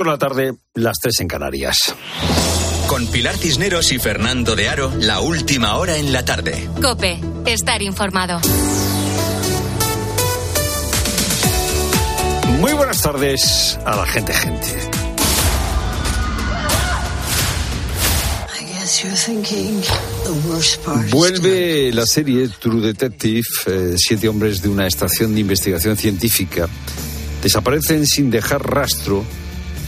[0.00, 1.94] Por la tarde, las tres en Canarias.
[2.86, 6.70] Con Pilar Cisneros y Fernando de Aro, la última hora en la tarde.
[6.80, 8.40] Cope, estar informado.
[12.60, 14.68] Muy buenas tardes a la gente, gente.
[21.10, 26.70] Vuelve la serie True Detective, eh, siete hombres de una estación de investigación científica.
[27.42, 29.26] Desaparecen sin dejar rastro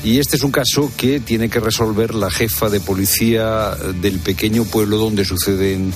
[0.05, 4.65] y este es un caso que tiene que resolver la jefa de policía del pequeño
[4.65, 5.93] pueblo donde suceden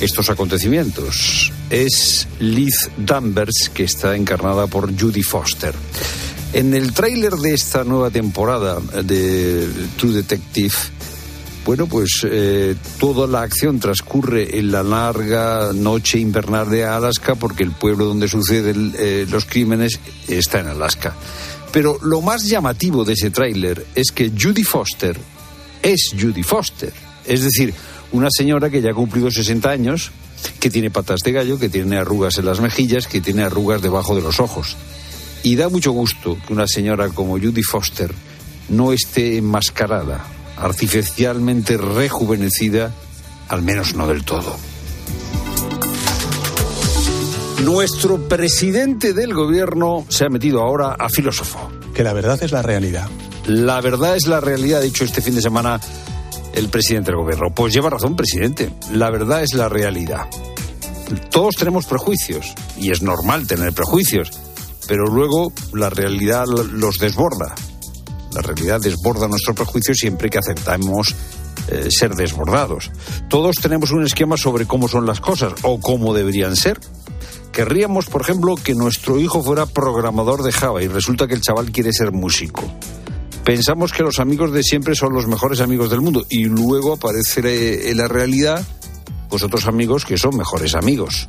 [0.00, 1.52] estos acontecimientos.
[1.70, 5.74] Es Liz Danvers, que está encarnada por Judy Foster.
[6.52, 10.74] En el tráiler de esta nueva temporada de True Detective,
[11.64, 17.62] bueno, pues eh, toda la acción transcurre en la larga noche invernal de Alaska porque
[17.62, 19.98] el pueblo donde suceden eh, los crímenes
[20.28, 21.14] está en Alaska.
[21.74, 25.18] Pero lo más llamativo de ese tráiler es que Judy Foster
[25.82, 26.92] es Judy Foster.
[27.26, 27.74] Es decir,
[28.12, 30.12] una señora que ya ha cumplido 60 años,
[30.60, 34.14] que tiene patas de gallo, que tiene arrugas en las mejillas, que tiene arrugas debajo
[34.14, 34.76] de los ojos.
[35.42, 38.14] Y da mucho gusto que una señora como Judy Foster
[38.68, 40.24] no esté enmascarada
[40.56, 42.94] artificialmente rejuvenecida,
[43.48, 44.56] al menos no del todo.
[47.64, 51.70] Nuestro presidente del gobierno se ha metido ahora a filósofo.
[51.94, 53.08] Que la verdad es la realidad.
[53.46, 55.80] La verdad es la realidad, ha dicho este fin de semana
[56.54, 57.54] el presidente del gobierno.
[57.54, 58.70] Pues lleva razón, presidente.
[58.92, 60.26] La verdad es la realidad.
[61.30, 64.30] Todos tenemos prejuicios, y es normal tener prejuicios,
[64.88, 67.54] pero luego la realidad los desborda.
[68.32, 71.14] La realidad desborda nuestro prejuicio siempre que aceptamos
[71.68, 72.90] eh, ser desbordados.
[73.28, 76.80] Todos tenemos un esquema sobre cómo son las cosas o cómo deberían ser.
[77.54, 81.70] Querríamos, por ejemplo, que nuestro hijo fuera programador de Java y resulta que el chaval
[81.70, 82.64] quiere ser músico.
[83.44, 87.90] Pensamos que los amigos de siempre son los mejores amigos del mundo y luego aparece
[87.90, 88.66] en la realidad
[89.28, 91.28] pues otros amigos que son mejores amigos.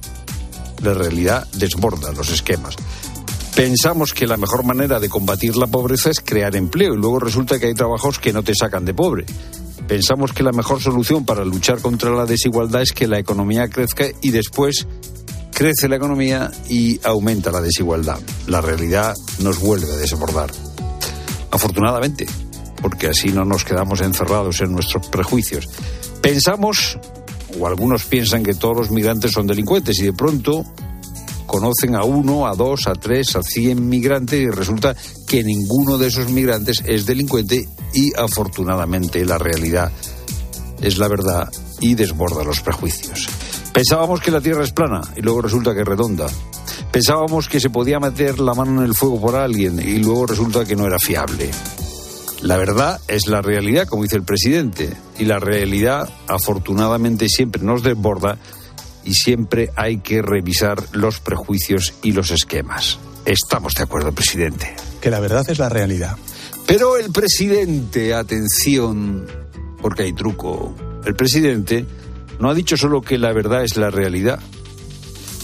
[0.81, 2.75] La realidad desborda los esquemas.
[3.55, 7.59] Pensamos que la mejor manera de combatir la pobreza es crear empleo y luego resulta
[7.59, 9.25] que hay trabajos que no te sacan de pobre.
[9.87, 14.05] Pensamos que la mejor solución para luchar contra la desigualdad es que la economía crezca
[14.23, 14.87] y después
[15.55, 18.19] crece la economía y aumenta la desigualdad.
[18.45, 20.51] La realidad nos vuelve a desbordar.
[21.49, 22.27] Afortunadamente,
[22.81, 25.69] porque así no nos quedamos encerrados en nuestros prejuicios.
[26.21, 26.99] Pensamos,
[27.57, 30.65] o algunos piensan que todos los migrantes son delincuentes y de pronto
[31.45, 34.93] conocen a uno, a dos, a tres, a cien migrantes y resulta
[35.25, 39.89] que ninguno de esos migrantes es delincuente y afortunadamente la realidad
[40.81, 41.49] es la verdad
[41.79, 43.29] y desborda los prejuicios.
[43.75, 46.27] Pensábamos que la Tierra es plana y luego resulta que es redonda.
[46.93, 50.63] Pensábamos que se podía meter la mano en el fuego por alguien y luego resulta
[50.63, 51.51] que no era fiable.
[52.41, 57.83] La verdad es la realidad, como dice el presidente, y la realidad afortunadamente siempre nos
[57.83, 58.37] desborda
[59.03, 62.97] y siempre hay que revisar los prejuicios y los esquemas.
[63.25, 64.73] Estamos de acuerdo, presidente.
[65.01, 66.15] Que la verdad es la realidad.
[66.65, 69.27] Pero el presidente, atención,
[69.81, 70.73] porque hay truco,
[71.05, 71.85] el presidente
[72.39, 74.39] no ha dicho solo que la verdad es la realidad.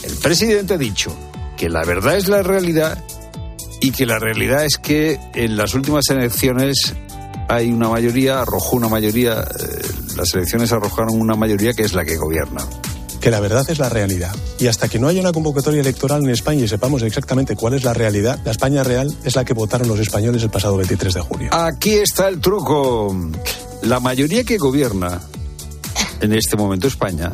[0.03, 1.15] El presidente ha dicho
[1.57, 3.03] que la verdad es la realidad
[3.81, 6.93] y que la realidad es que en las últimas elecciones
[7.49, 9.81] hay una mayoría, arrojó una mayoría, eh,
[10.15, 12.61] las elecciones arrojaron una mayoría que es la que gobierna
[13.21, 14.35] que la verdad es la realidad.
[14.59, 17.83] Y hasta que no haya una convocatoria electoral en España y sepamos exactamente cuál es
[17.83, 21.21] la realidad, la España real es la que votaron los españoles el pasado 23 de
[21.21, 21.49] junio.
[21.53, 23.15] Aquí está el truco.
[23.83, 25.21] La mayoría que gobierna
[26.21, 27.31] en este momento España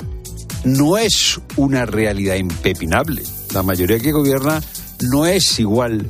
[0.63, 3.23] no es una realidad impepinable.
[3.53, 4.61] La mayoría que gobierna
[5.11, 6.09] no es igual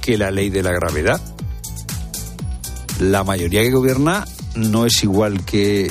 [0.00, 1.20] que la ley de la gravedad.
[3.00, 5.90] La mayoría que gobierna no es igual que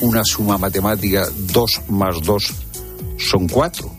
[0.00, 2.52] una suma matemática 2 más 2
[3.18, 3.90] son cuatro.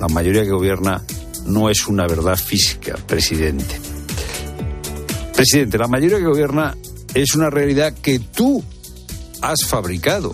[0.00, 1.02] La mayoría que gobierna
[1.46, 3.80] no es una verdad física, presidente.
[5.34, 6.76] Presidente, la mayoría que gobierna
[7.14, 8.62] es una realidad que tú
[9.42, 10.32] has fabricado.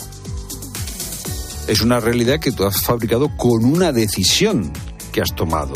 [1.69, 4.73] Es una realidad que tú has fabricado con una decisión
[5.13, 5.75] que has tomado.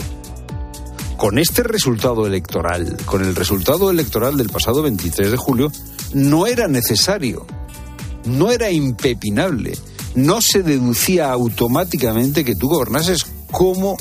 [1.16, 5.72] Con este resultado electoral, con el resultado electoral del pasado 23 de julio,
[6.12, 7.46] no era necesario,
[8.24, 9.74] no era impepinable
[10.16, 13.96] no se deducía automáticamente que tú gobernases como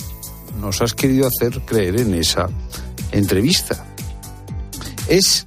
[0.59, 2.49] nos has querido hacer creer en esa
[3.11, 3.85] entrevista.
[5.09, 5.45] Es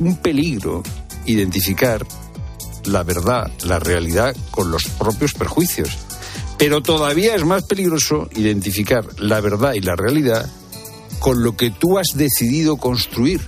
[0.00, 0.82] un peligro
[1.24, 2.04] identificar
[2.84, 5.90] la verdad, la realidad con los propios perjuicios.
[6.58, 10.48] Pero todavía es más peligroso identificar la verdad y la realidad
[11.18, 13.40] con lo que tú has decidido construir,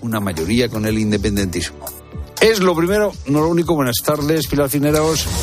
[0.00, 1.93] una mayoría con el independentismo.
[2.40, 3.74] Es lo primero, no lo único.
[3.74, 4.68] Buenas tardes, Pilar.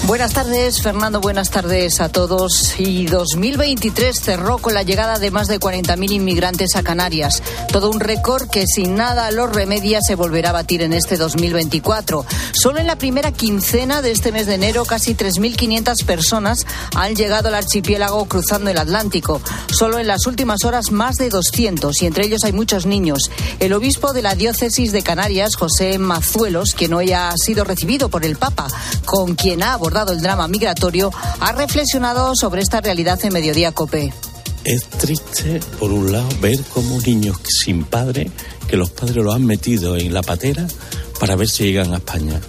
[0.05, 1.19] Buenas tardes, Fernando.
[1.19, 2.79] Buenas tardes a todos.
[2.79, 7.41] Y 2023 cerró con la llegada de más de 40.000 inmigrantes a Canarias.
[7.71, 12.25] Todo un récord que sin nada los remedia se volverá a batir en este 2024.
[12.53, 17.47] Solo en la primera quincena de este mes de enero, casi 3.500 personas han llegado
[17.47, 19.41] al archipiélago cruzando el Atlántico.
[19.67, 23.31] Solo en las últimas horas, más de 200, y entre ellos hay muchos niños.
[23.59, 28.25] El obispo de la diócesis de Canarias, José Mazuelos, quien hoy ha sido recibido por
[28.25, 28.67] el Papa,
[29.05, 34.13] con quien ha abordado el drama migratorio, ha reflexionado sobre esta realidad en Mediodía Cope.
[34.63, 38.29] Es triste, por un lado, ver cómo niños sin padre,
[38.67, 40.67] que los padres los han metido en la patera
[41.19, 42.39] para ver si llegan a España.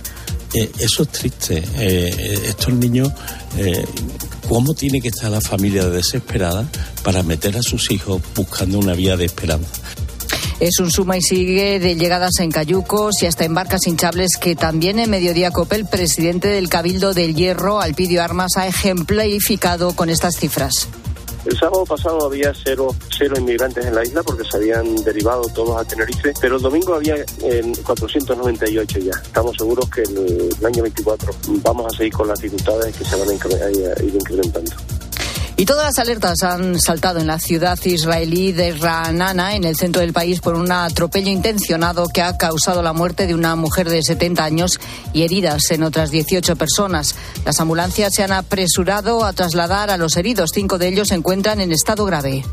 [0.54, 1.62] Eh, eso es triste.
[1.78, 3.10] Eh, estos niños,
[3.56, 3.84] eh,
[4.48, 6.68] ¿cómo tiene que estar la familia desesperada
[7.02, 9.81] para meter a sus hijos buscando una vía de esperanza?
[10.60, 14.54] Es un suma y sigue de llegadas en cayucos y hasta en barcas hinchables que
[14.54, 20.10] también en Mediodía Cope el presidente del Cabildo del Hierro, Alpidio Armas, ha ejemplificado con
[20.10, 20.88] estas cifras.
[21.44, 25.76] El sábado pasado había cero, cero inmigrantes en la isla porque se habían derivado todos
[25.76, 29.12] a Tenerife, pero el domingo había eh, 498 ya.
[29.20, 31.34] Estamos seguros que el, el año 24
[31.64, 34.70] vamos a seguir con las dificultades que se van a, a ir incrementando.
[35.56, 40.00] Y todas las alertas han saltado en la ciudad israelí de Ra'anana, en el centro
[40.00, 44.02] del país, por un atropello intencionado que ha causado la muerte de una mujer de
[44.02, 44.80] 70 años
[45.12, 47.14] y heridas en otras 18 personas.
[47.44, 50.50] Las ambulancias se han apresurado a trasladar a los heridos.
[50.54, 52.44] Cinco de ellos se encuentran en estado grave.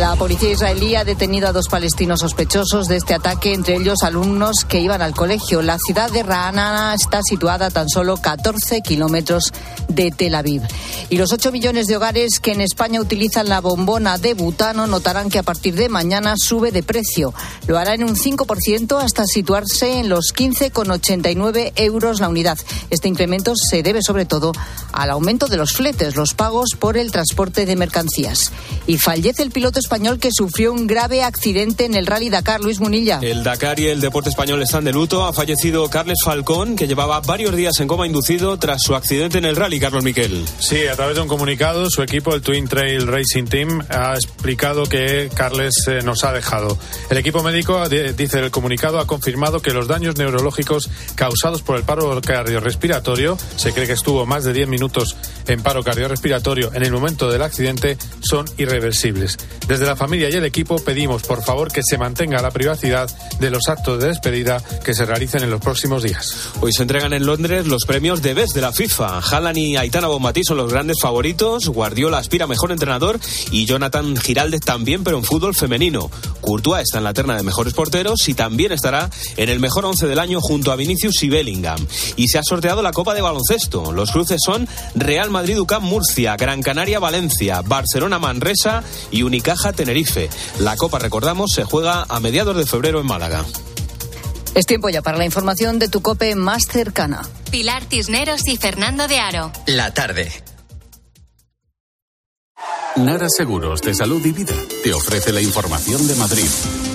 [0.00, 4.64] La policía israelí ha detenido a dos palestinos sospechosos de este ataque, entre ellos alumnos
[4.66, 5.60] que iban al colegio.
[5.60, 9.52] La ciudad de Ra'anana está situada a tan solo 14 kilómetros
[9.88, 10.62] de Tel Aviv.
[11.10, 15.28] Y los 8 millones de hogares que en España utilizan la bombona de butano notarán
[15.28, 17.34] que a partir de mañana sube de precio.
[17.66, 22.58] Lo hará en un 5% hasta situarse en los 15,89 euros la unidad.
[22.88, 24.52] Este incremento se debe sobre todo
[24.92, 28.50] al aumento de los fletes, los pagos por el transporte de mercancías.
[28.86, 33.18] Y fallece el piloto que sufrió un grave accidente en el Rally Dakar, Luis Munilla.
[33.22, 35.24] El Dakar y el deporte español están de luto.
[35.26, 39.46] Ha fallecido Carles Falcón, que llevaba varios días en coma inducido tras su accidente en
[39.46, 40.44] el rally, Carlos Miquel.
[40.60, 44.84] Sí, a través de un comunicado, su equipo, el Twin Trail Racing Team, ha explicado
[44.84, 46.78] que Carles eh, nos ha dejado.
[47.10, 51.76] El equipo médico, di- dice el comunicado, ha confirmado que los daños neurológicos causados por
[51.76, 55.16] el paro cardiorrespiratorio, se cree que estuvo más de 10 minutos
[55.48, 59.36] en paro cardiorrespiratorio en el momento del accidente, son irreversibles.
[59.70, 63.08] Desde la familia y el equipo pedimos, por favor, que se mantenga la privacidad
[63.38, 66.48] de los actos de despedida que se realicen en los próximos días.
[66.60, 69.20] Hoy se entregan en Londres los premios de Best de la FIFA.
[69.20, 71.68] Haaland y Aitana Bonmatí son los grandes favoritos.
[71.68, 73.20] Guardiola aspira mejor entrenador
[73.52, 76.10] y Jonathan Giraldez también, pero en fútbol femenino.
[76.40, 80.08] Courtois está en la terna de mejores porteros y también estará en el mejor once
[80.08, 81.78] del año junto a Vinicius y Bellingham.
[82.16, 83.92] Y se ha sorteado la Copa de Baloncesto.
[83.92, 84.66] Los cruces son
[84.96, 88.82] Real Madrid UCAM Murcia, Gran Canaria Valencia, Barcelona Manresa
[89.12, 90.28] y Unicaja Tenerife.
[90.58, 93.44] La Copa, recordamos, se juega a mediados de febrero en Málaga.
[94.54, 97.22] Es tiempo ya para la información de tu cope más cercana.
[97.50, 99.52] Pilar Cisneros y Fernando de Aro.
[99.66, 100.30] La tarde.
[102.96, 106.48] Nara Seguros de Salud y Vida te ofrece la información de Madrid.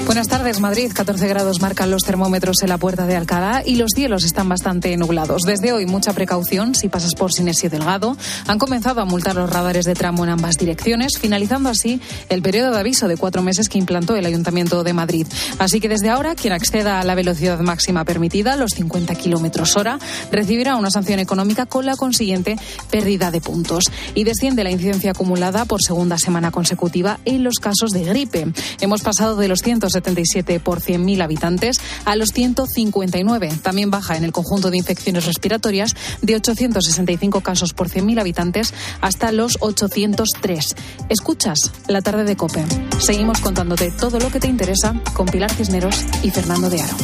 [0.05, 0.91] Buenas tardes, Madrid.
[0.93, 4.95] 14 grados marcan los termómetros en la puerta de Alcalá y los cielos están bastante
[4.97, 5.41] nublados.
[5.41, 8.15] Desde hoy, mucha precaución si pasas por Sinesio Delgado.
[8.45, 12.71] Han comenzado a multar los radares de tramo en ambas direcciones, finalizando así el periodo
[12.71, 15.25] de aviso de cuatro meses que implantó el Ayuntamiento de Madrid.
[15.57, 19.97] Así que desde ahora, quien acceda a la velocidad máxima permitida, los 50 kilómetros hora,
[20.31, 22.57] recibirá una sanción económica con la consiguiente
[22.91, 23.85] pérdida de puntos.
[24.13, 28.45] Y desciende la incidencia acumulada por segunda semana consecutiva en los casos de gripe.
[28.81, 29.63] Hemos pasado de los
[29.95, 33.49] 177 por 100.000 habitantes a los 159.
[33.61, 39.31] También baja en el conjunto de infecciones respiratorias de 865 casos por 100.000 habitantes hasta
[39.31, 40.75] los 803.
[41.09, 42.65] Escuchas la tarde de Cope.
[42.99, 46.95] Seguimos contándote todo lo que te interesa con Pilar Cisneros y Fernando de Aro.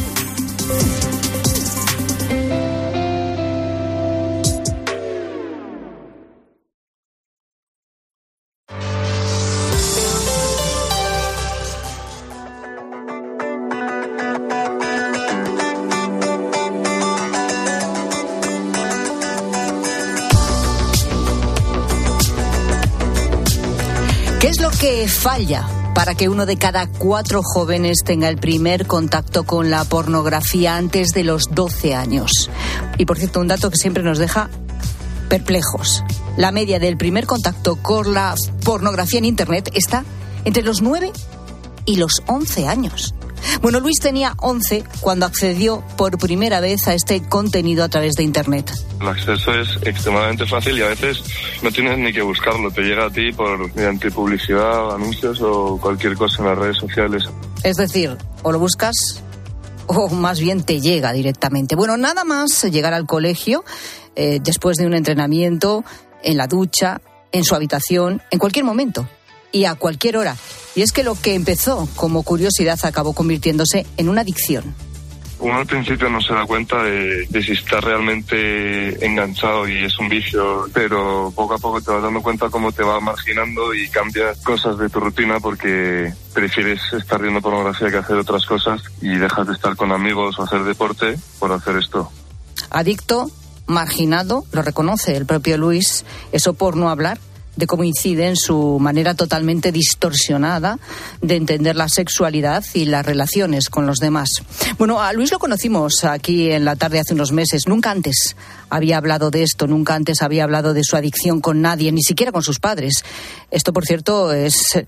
[25.08, 30.76] Falla para que uno de cada cuatro jóvenes tenga el primer contacto con la pornografía
[30.76, 32.50] antes de los 12 años?
[32.98, 34.50] Y por cierto, un dato que siempre nos deja
[35.30, 36.04] perplejos.
[36.38, 40.04] La media del primer contacto con la pornografía en Internet está
[40.46, 41.12] entre los 9
[41.86, 43.14] y los 11 años.
[43.62, 48.24] Bueno, Luis tenía 11 cuando accedió por primera vez a este contenido a través de
[48.24, 48.72] Internet.
[49.00, 51.24] El acceso es extremadamente fácil y a veces
[51.62, 56.16] no tienes ni que buscarlo, te llega a ti por mediante publicidad, anuncios o cualquier
[56.16, 57.24] cosa en las redes sociales.
[57.64, 58.96] Es decir, o lo buscas
[59.86, 61.76] o más bien te llega directamente.
[61.76, 63.64] Bueno, nada más llegar al colegio
[64.16, 65.84] eh, después de un entrenamiento,
[66.24, 67.00] en la ducha,
[67.32, 69.08] en su habitación, en cualquier momento
[69.52, 70.36] y a cualquier hora.
[70.76, 74.76] Y es que lo que empezó como curiosidad acabó convirtiéndose en una adicción.
[75.42, 80.08] Uno al principio no se da cuenta de, si está realmente enganchado y es un
[80.08, 84.38] vicio, pero poco a poco te vas dando cuenta cómo te va marginando y cambias
[84.44, 89.48] cosas de tu rutina porque prefieres estar viendo pornografía que hacer otras cosas y dejas
[89.48, 92.12] de estar con amigos o hacer deporte por hacer esto.
[92.70, 93.32] Adicto,
[93.66, 97.18] marginado, lo reconoce el propio Luis, eso por no hablar
[97.56, 100.80] de cómo incide en su manera totalmente distorsionada
[101.22, 104.30] de entender la sexualidad y las relaciones con los demás.
[104.78, 107.68] Bueno, a Luis lo conocimos aquí en la tarde hace unos meses.
[107.68, 108.36] Nunca antes
[108.70, 112.32] había hablado de esto, nunca antes había hablado de su adicción con nadie, ni siquiera
[112.32, 113.04] con sus padres.
[113.52, 114.80] Esto, por cierto, es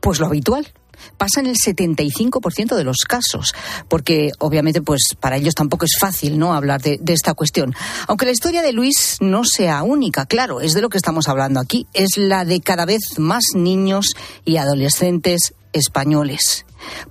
[0.00, 0.66] pues lo habitual
[1.16, 3.54] pasa en el 75% de los casos,
[3.88, 7.74] porque obviamente pues para ellos tampoco es fácil no hablar de, de, esta cuestión.
[8.06, 11.60] Aunque la historia de Luis no sea única, claro, es de lo que estamos hablando
[11.60, 14.14] aquí, es la de cada vez más niños
[14.44, 16.64] y adolescentes españoles.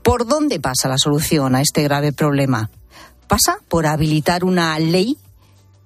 [0.03, 2.69] ¿Por dónde pasa la solución a este grave problema?
[3.27, 5.17] ¿Pasa por habilitar una ley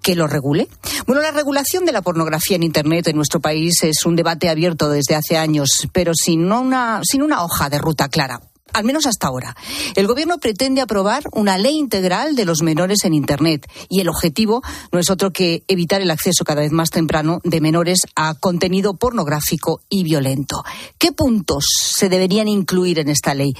[0.04, 0.68] que lo regule?
[1.08, 4.90] Bueno, la regulación de la pornografía en Internet en nuestro país es un debate abierto
[4.90, 8.40] desde hace años, pero sin una, sin una hoja de ruta clara
[8.74, 9.56] al menos hasta ahora.
[9.96, 14.62] El Gobierno pretende aprobar una ley integral de los menores en Internet y el objetivo
[14.92, 18.96] no es otro que evitar el acceso cada vez más temprano de menores a contenido
[18.96, 20.64] pornográfico y violento.
[20.98, 23.54] ¿Qué puntos se deberían incluir en esta ley?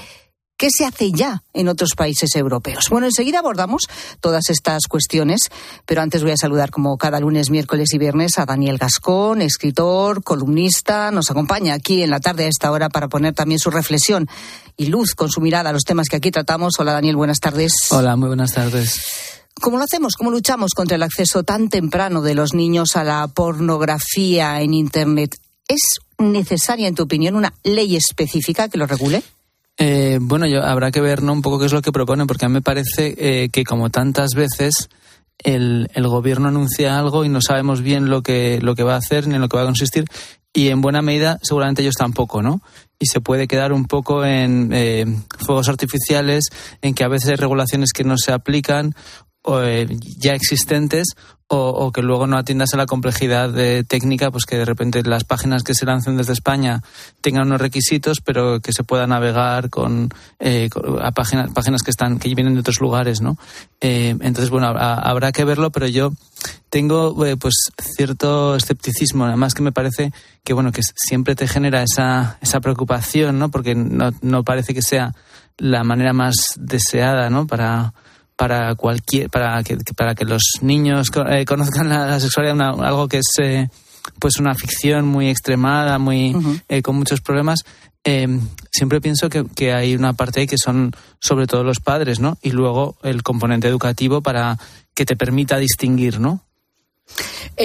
[0.56, 2.88] ¿Qué se hace ya en otros países europeos?
[2.88, 3.88] Bueno, enseguida abordamos
[4.20, 5.40] todas estas cuestiones,
[5.84, 10.22] pero antes voy a saludar como cada lunes, miércoles y viernes a Daniel Gascón, escritor,
[10.22, 14.28] columnista, nos acompaña aquí en la tarde a esta hora para poner también su reflexión
[14.76, 16.74] y luz con su mirada a los temas que aquí tratamos.
[16.78, 17.72] Hola Daniel, buenas tardes.
[17.90, 19.00] Hola, muy buenas tardes.
[19.60, 20.14] ¿Cómo lo hacemos?
[20.14, 25.36] ¿Cómo luchamos contra el acceso tan temprano de los niños a la pornografía en Internet?
[25.66, 29.24] ¿Es necesaria, en tu opinión, una ley específica que lo regule?
[29.76, 31.32] Eh, bueno, yo, habrá que ver ¿no?
[31.32, 33.90] un poco qué es lo que proponen, porque a mí me parece eh, que como
[33.90, 34.88] tantas veces
[35.38, 38.98] el, el, gobierno anuncia algo y no sabemos bien lo que, lo que va a
[38.98, 40.04] hacer ni en lo que va a consistir,
[40.52, 42.62] y en buena medida seguramente ellos tampoco, ¿no?
[43.00, 45.04] Y se puede quedar un poco en eh,
[45.38, 46.44] fuegos artificiales,
[46.80, 48.94] en que a veces hay regulaciones que no se aplican
[49.46, 49.86] eh,
[50.18, 51.08] ya existentes
[51.48, 55.24] o, que luego no atiendas a la complejidad de técnica, pues que de repente las
[55.24, 56.82] páginas que se lancen desde España
[57.20, 60.08] tengan unos requisitos, pero que se pueda navegar con,
[60.40, 60.70] eh,
[61.00, 63.36] a páginas, páginas que están que vienen de otros lugares, ¿no?
[63.80, 66.12] Eh, entonces, bueno, habrá que verlo, pero yo
[66.70, 72.38] tengo pues cierto escepticismo, además que me parece que bueno que siempre te genera esa,
[72.40, 73.50] esa preocupación, ¿no?
[73.50, 75.14] Porque no, no parece que sea
[75.58, 77.46] la manera más deseada, ¿no?
[77.46, 77.92] Para
[78.36, 83.26] para cualquier para que para que los niños eh, conozcan la, sexualidad algo que es
[83.40, 83.68] eh,
[84.18, 86.34] pues una ficción muy extremada muy
[86.68, 87.60] eh, con muchos problemas
[88.70, 92.36] siempre pienso que, que, hay una parte ahí que son sobre todo los padres no
[92.42, 94.58] y luego el componente educativo para
[94.94, 96.44] que te permita distinguir no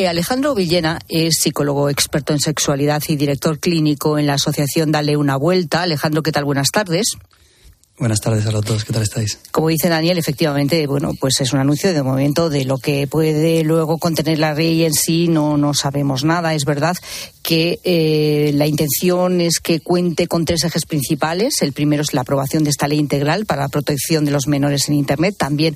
[0.08, 5.36] Alejandro Villena es psicólogo experto en sexualidad y director clínico en la asociación Dale una
[5.38, 5.82] vuelta.
[5.82, 6.46] Alejandro, ¿qué tal?
[6.46, 7.18] Buenas tardes.
[8.00, 9.40] Buenas tardes a todos, ¿qué tal estáis?
[9.52, 13.62] Como dice Daniel, efectivamente, bueno, pues es un anuncio de momento de lo que puede
[13.66, 16.54] luego contener la ley en sí, no, no sabemos nada.
[16.54, 16.96] Es verdad
[17.44, 21.62] que eh, la intención es que cuente con tres ejes principales.
[21.62, 24.88] El primero es la aprobación de esta ley integral para la protección de los menores
[24.88, 25.36] en Internet.
[25.38, 25.76] También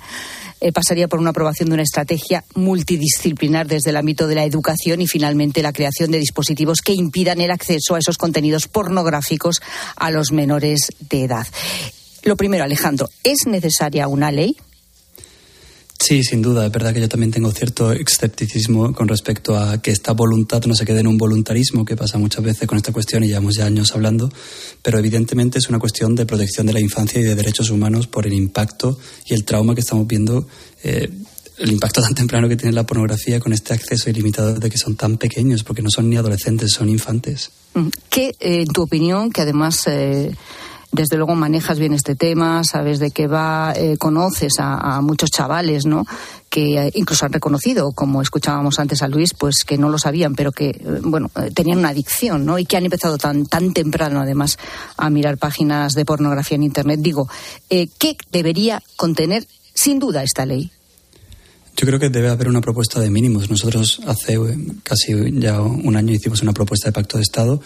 [0.61, 5.01] eh, pasaría por una aprobación de una estrategia multidisciplinar desde el ámbito de la educación
[5.01, 9.61] y finalmente la creación de dispositivos que impidan el acceso a esos contenidos pornográficos
[9.97, 11.47] a los menores de edad.
[12.23, 14.55] Lo primero, Alejandro, ¿es necesaria una ley?
[15.99, 16.65] Sí, sin duda.
[16.65, 20.75] Es verdad que yo también tengo cierto escepticismo con respecto a que esta voluntad no
[20.75, 23.65] se quede en un voluntarismo, que pasa muchas veces con esta cuestión y llevamos ya
[23.65, 24.29] años hablando,
[24.81, 28.27] pero evidentemente es una cuestión de protección de la infancia y de derechos humanos por
[28.27, 30.45] el impacto y el trauma que estamos viendo.
[30.83, 31.09] Eh,
[31.59, 34.95] el impacto tan temprano que tiene la pornografía con este acceso ilimitado de que son
[34.95, 37.51] tan pequeños, porque no son ni adolescentes, son infantes.
[38.09, 40.35] ¿Qué, en tu opinión, que además eh,
[40.93, 45.85] desde luego manejas bien este tema, sabes de qué va, eh, conoces a, muchos chavales,
[45.85, 46.05] ¿no?
[46.49, 50.35] Que eh, incluso han reconocido, como escuchábamos antes a Luis, pues que no lo sabían,
[50.35, 52.59] pero que, eh, bueno, tenían una adicción, ¿no?
[52.59, 54.59] Y que han empezado tan, tan temprano, además,
[54.95, 56.99] a mirar páginas de pornografía en Internet.
[57.01, 57.27] Digo,
[57.69, 60.71] ¿qué debería contener, sin duda, esta ley?
[61.75, 63.49] Yo creo que debe haber una propuesta de mínimos.
[63.49, 64.37] Nosotros hace
[64.83, 67.61] casi ya un año hicimos una propuesta de pacto de Estado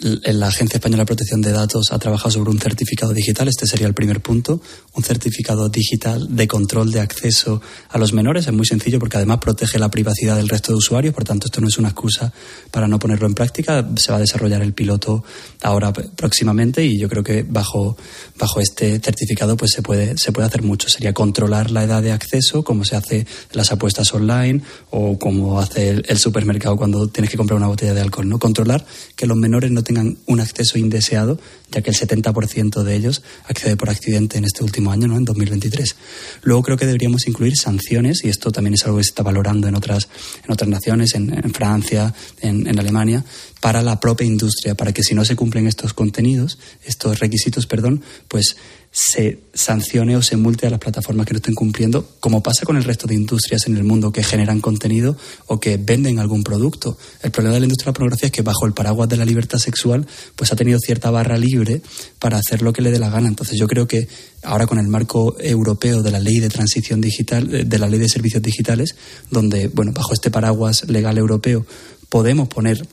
[0.00, 3.86] la Agencia Española de Protección de Datos ha trabajado sobre un certificado digital, este sería
[3.86, 4.60] el primer punto,
[4.94, 8.46] un certificado digital de control de acceso a los menores.
[8.46, 11.60] Es muy sencillo porque además protege la privacidad del resto de usuarios, por tanto esto
[11.60, 12.32] no es una excusa
[12.70, 13.88] para no ponerlo en práctica.
[13.96, 15.22] Se va a desarrollar el piloto
[15.62, 17.96] ahora próximamente y yo creo que bajo,
[18.38, 20.88] bajo este certificado pues se puede, se puede hacer mucho.
[20.88, 25.90] Sería controlar la edad de acceso, como se hace las apuestas online o como hace
[25.90, 28.28] el, supermercado cuando tienes que comprar una botella de alcohol.
[28.28, 28.38] ¿no?
[28.38, 28.84] Controlar
[29.14, 31.38] que los menores no tengan un acceso indeseado,
[31.70, 35.16] ya que el 70% de ellos accede por accidente en este último año, ¿no?
[35.16, 35.96] en 2023.
[36.42, 39.68] Luego creo que deberíamos incluir sanciones, y esto también es algo que se está valorando
[39.68, 40.08] en otras,
[40.44, 43.24] en otras naciones, en, Francia, en, en Alemania,
[43.64, 48.02] para la propia industria, para que si no se cumplen estos contenidos, estos requisitos, perdón,
[48.28, 48.56] pues
[48.90, 52.76] se sancione o se multe a las plataformas que no estén cumpliendo, como pasa con
[52.76, 55.16] el resto de industrias en el mundo que generan contenido
[55.46, 56.98] o que venden algún producto.
[57.22, 59.24] El problema de la industria de la pornografía es que bajo el paraguas de la
[59.24, 60.06] libertad sexual,
[60.36, 61.80] pues ha tenido cierta barra libre
[62.18, 63.28] para hacer lo que le dé la gana.
[63.28, 64.06] Entonces yo creo que
[64.42, 68.10] ahora con el marco europeo de la ley de transición digital, de la ley de
[68.10, 68.94] servicios digitales,
[69.30, 71.64] donde, bueno, bajo este paraguas legal europeo
[72.10, 72.86] podemos poner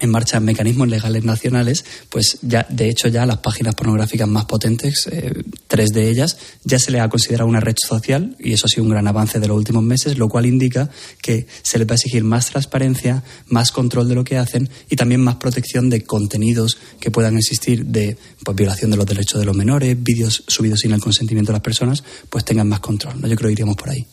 [0.00, 5.08] en marcha mecanismos legales nacionales, pues ya, de hecho, ya las páginas pornográficas más potentes,
[5.10, 5.32] eh,
[5.68, 8.84] tres de ellas, ya se les ha considerado una red social, y eso ha sido
[8.84, 10.90] un gran avance de los últimos meses, lo cual indica
[11.22, 14.96] que se les va a exigir más transparencia, más control de lo que hacen y
[14.96, 19.46] también más protección de contenidos que puedan existir de pues, violación de los derechos de
[19.46, 23.20] los menores, vídeos subidos sin el consentimiento de las personas, pues tengan más control.
[23.20, 23.28] ¿no?
[23.28, 24.06] Yo creo que iríamos por ahí.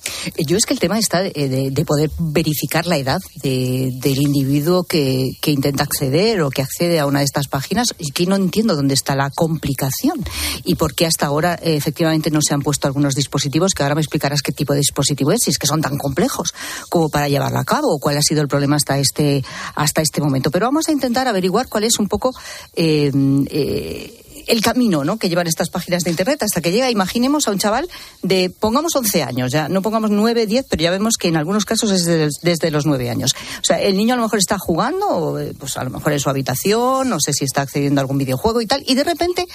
[0.45, 5.51] Yo es que el tema está de, poder verificar la edad del individuo que, que
[5.51, 8.93] intenta acceder o que accede a una de estas páginas y que no entiendo dónde
[8.93, 10.23] está la complicación
[10.63, 13.95] y por qué hasta ahora eh, efectivamente no se han puesto algunos dispositivos que ahora
[13.95, 16.53] me explicarás qué tipo de dispositivo es, si es que son tan complejos
[16.89, 19.43] como para llevarlo a cabo o cuál ha sido el problema hasta este,
[19.75, 20.51] hasta este momento.
[20.51, 22.31] Pero vamos a intentar averiguar cuál es un poco
[22.75, 23.11] eh,
[23.49, 25.17] eh, el camino ¿no?
[25.17, 27.87] que llevan estas páginas de Internet hasta que llega, imaginemos a un chaval
[28.23, 31.65] de, pongamos 11 años, ya no pongamos 9, 10, pero ya vemos que en algunos
[31.65, 33.35] casos es desde, los 9 años.
[33.61, 36.19] O sea, el niño a lo mejor está jugando, o, pues a lo mejor en
[36.19, 39.45] su habitación, no sé si está accediendo a algún videojuego y tal, y de repente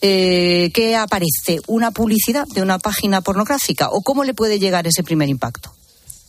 [0.00, 1.60] eh, ¿qué aparece?
[1.68, 3.88] ¿Una publicidad de una página pornográfica?
[3.90, 5.72] ¿O cómo le puede llegar ese primer impacto?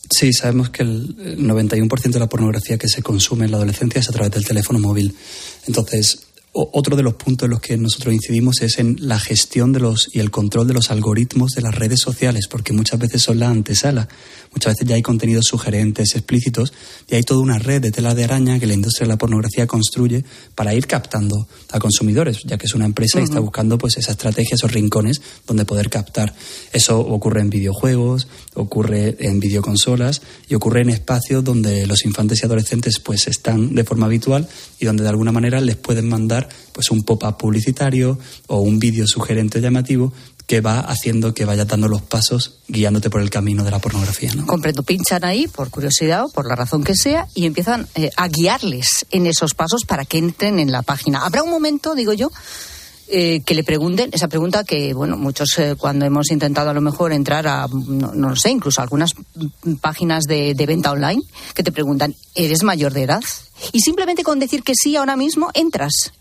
[0.10, 4.10] Sí, sabemos que el 91% de la pornografía que se consume en la adolescencia es
[4.10, 5.16] a través del teléfono móvil.
[5.66, 6.20] Entonces,
[6.56, 10.10] otro de los puntos en los que nosotros incidimos es en la gestión de los
[10.14, 13.50] y el control de los algoritmos de las redes sociales, porque muchas veces son la
[13.50, 14.08] antesala.
[14.52, 16.72] Muchas veces ya hay contenidos sugerentes, explícitos,
[17.10, 19.66] y hay toda una red de tela de araña que la industria de la pornografía
[19.66, 23.98] construye para ir captando a consumidores, ya que es una empresa y está buscando pues
[23.98, 26.36] esa estrategia, esos rincones donde poder captar.
[26.72, 32.46] Eso ocurre en videojuegos, ocurre en videoconsolas y ocurre en espacios donde los infantes y
[32.46, 34.48] adolescentes pues están de forma habitual
[34.80, 39.08] y donde de alguna manera les pueden mandar pues un pop-up publicitario o un vídeo
[39.08, 40.14] sugerente llamativo
[40.46, 44.34] que va haciendo que vaya dando los pasos guiándote por el camino de la pornografía.
[44.34, 44.46] ¿no?
[44.46, 48.28] Comprendo, pinchan ahí por curiosidad o por la razón que sea y empiezan eh, a
[48.28, 51.26] guiarles en esos pasos para que entren en la página.
[51.26, 52.30] Habrá un momento, digo yo,
[53.08, 56.82] eh, que le pregunten esa pregunta que, bueno, muchos eh, cuando hemos intentado a lo
[56.82, 59.12] mejor entrar a, no, lo sé, incluso algunas
[59.82, 61.22] páginas de, de, venta online,
[61.54, 63.22] que te preguntan, ¿eres mayor de edad?
[63.72, 66.14] Y simplemente con decir que sí ahora mismo entras.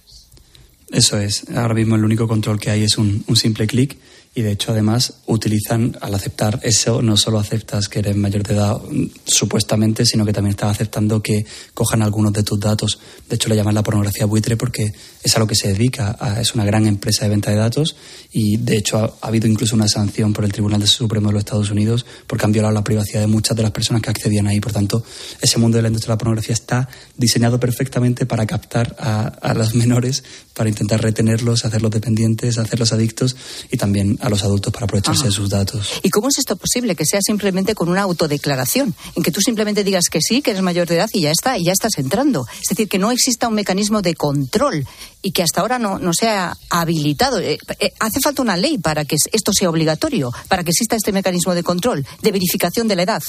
[0.92, 1.48] Eso es.
[1.54, 3.96] Ahora mismo el único control que hay es un, un simple clic
[4.34, 8.54] y de hecho además utilizan al aceptar eso no solo aceptas que eres mayor de
[8.54, 12.98] edad mm, supuestamente sino que también estás aceptando que cojan algunos de tus datos.
[13.28, 14.92] De hecho le llaman la pornografía buitre porque
[15.22, 17.94] es a lo que se dedica es una gran empresa de venta de datos.
[18.32, 21.70] Y de hecho ha, habido incluso una sanción por el Tribunal Supremo de los Estados
[21.70, 24.60] Unidos porque han violado la privacidad de muchas de las personas que accedían ahí.
[24.60, 25.04] Por tanto
[25.40, 29.54] ese mundo de la industria de la pornografía está diseñado perfectamente para captar a, a
[29.54, 33.36] los menores para intentar retenerlos hacerlos dependientes hacerlos adictos
[33.70, 36.00] y también a los adultos para aprovecharse de sus datos.
[36.02, 36.94] ¿Y cómo es esto posible?
[36.94, 40.62] Que sea simplemente con una autodeclaración, en que tú simplemente digas que sí, que eres
[40.62, 42.46] mayor de edad y ya está, y ya estás entrando.
[42.62, 44.86] Es decir, que no exista un mecanismo de control
[45.22, 47.40] y que hasta ahora no, no sea habilitado.
[47.40, 51.12] Eh, eh, hace falta una ley para que esto sea obligatorio, para que exista este
[51.12, 53.22] mecanismo de control, de verificación de la edad.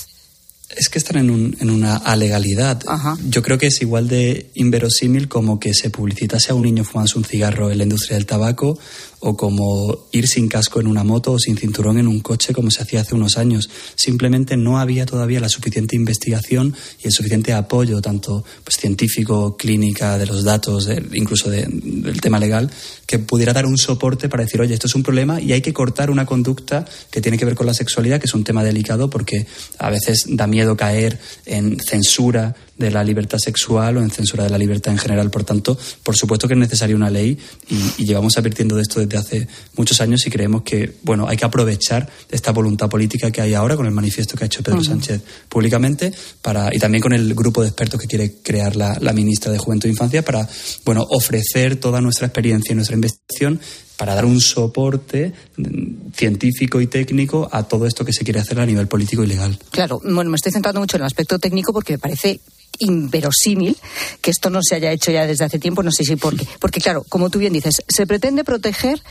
[0.76, 2.82] Es que están en, un, en una alegalidad.
[3.28, 7.20] Yo creo que es igual de inverosímil como que se publicitase a un niño fumándose
[7.20, 8.80] un cigarro en la industria del tabaco
[9.26, 12.70] o como ir sin casco en una moto o sin cinturón en un coche como
[12.70, 13.70] se hacía hace unos años.
[13.96, 20.18] Simplemente no había todavía la suficiente investigación y el suficiente apoyo, tanto pues, científico, clínica,
[20.18, 22.70] de los datos, incluso del tema legal,
[23.06, 25.72] que pudiera dar un soporte para decir, oye, esto es un problema y hay que
[25.72, 29.10] cortar una conducta que tiene que ver con la sexualidad, que es un tema delicado
[29.10, 34.44] porque a veces da miedo caer en censura de la libertad sexual o en censura
[34.44, 35.30] de la libertad en general.
[35.30, 37.38] Por tanto, por supuesto que es necesaria una ley
[37.70, 41.46] y, llevamos advirtiendo de esto desde hace muchos años y creemos que, bueno, hay que
[41.46, 45.22] aprovechar esta voluntad política que hay ahora con el manifiesto que ha hecho Pedro Sánchez
[45.48, 49.52] públicamente para, y también con el grupo de expertos que quiere crear la, la ministra
[49.52, 50.48] de Juventud e Infancia para,
[50.86, 53.60] bueno, ofrecer toda nuestra experiencia y nuestra investigación
[53.98, 58.60] para dar un soporte mm, científico y técnico a todo esto que se quiere hacer
[58.60, 59.58] a nivel político y legal.
[59.72, 62.42] Claro, bueno, me estoy centrando mucho en el aspecto técnico porque me parece
[62.80, 63.78] inverosímil
[64.22, 66.48] que esto no se haya hecho ya desde hace tiempo, no sé si por qué.
[66.60, 69.02] Porque, claro, como tú bien dices, se pretende proteger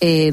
[0.00, 0.30] eh,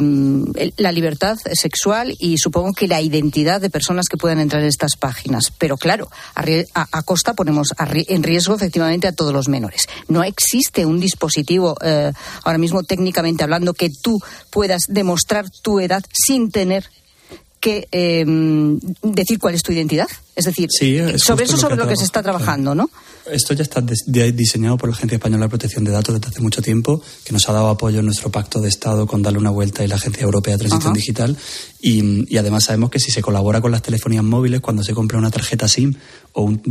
[0.77, 4.95] la libertad sexual y supongo que la identidad de personas que puedan entrar en estas
[4.95, 5.51] páginas.
[5.57, 9.87] Pero, claro, a, costa ponemos en riesgo efectivamente a todos los menores.
[10.07, 12.11] No existe un dispositivo, eh,
[12.43, 14.19] ahora mismo técnicamente hablando, que tú
[14.49, 16.89] puedas demostrar tu edad sin tener
[17.59, 20.07] que em, decir cuál es tu identidad.
[20.35, 20.69] Es decir,
[21.17, 22.89] sobre eso sobre lo que, se está trabajando, ¿no?
[23.31, 26.61] Esto ya está diseñado por la Agencia Española de Protección de Datos desde hace mucho
[26.61, 29.83] tiempo, que nos ha dado apoyo en nuestro pacto de Estado con Darle una Vuelta
[29.83, 31.35] y la Agencia Europea de Transición Digital.
[31.81, 35.17] Y, y, además sabemos que si se colabora con las telefonías móviles, cuando se compra
[35.17, 35.95] una tarjeta SIM
[36.33, 36.61] o un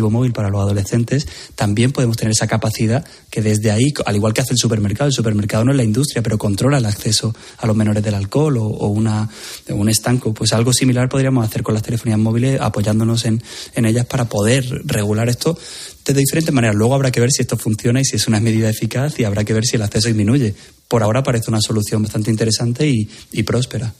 [0.00, 4.40] móvil para los adolescentes, también podemos tener esa capacidad que desde ahí, al igual que
[4.40, 7.76] hace el supermercado, el supermercado no es la industria, pero controla el acceso a los
[7.76, 9.28] menores del alcohol o, una,
[9.68, 13.42] un estanco, pues algo similar podríamos hacer con las telefonías móviles apoyándonos en,
[13.74, 15.58] en ellas para poder regular esto
[16.04, 16.76] de diferentes maneras.
[16.76, 19.44] Luego habrá que ver si esto funciona y si es una medida eficaz y habrá
[19.44, 20.54] que ver si el acceso disminuye.
[20.88, 23.92] Por ahora parece una solución bastante interesante y próspera.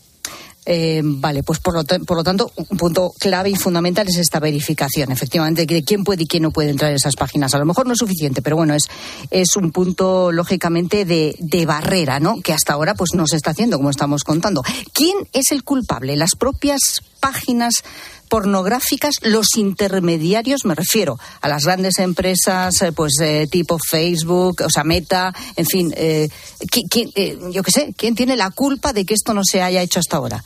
[0.64, 4.38] Eh, vale, pues por lo, por lo, tanto, un punto clave y fundamental es esta
[4.38, 7.55] verificación, efectivamente, de quién puede y quién no puede entrar en esas páginas.
[7.55, 8.88] A lo mejor no es suficiente, pero bueno, es,
[9.31, 12.40] es un punto, lógicamente, de, de barrera, ¿no?
[12.40, 14.62] Que hasta ahora pues no se está haciendo, como estamos contando.
[14.92, 16.16] ¿Quién es el culpable?
[16.16, 16.81] ¿Las propias
[17.18, 17.75] páginas
[18.33, 24.71] pornográficas, los intermediarios, me refiero a las grandes empresas, eh, pues eh, tipo Facebook, o
[24.71, 26.31] sea, Meta, en fin, eh,
[27.51, 30.16] yo qué sé, ¿quién tiene la culpa de que esto no se haya hecho hasta
[30.16, 30.42] ahora?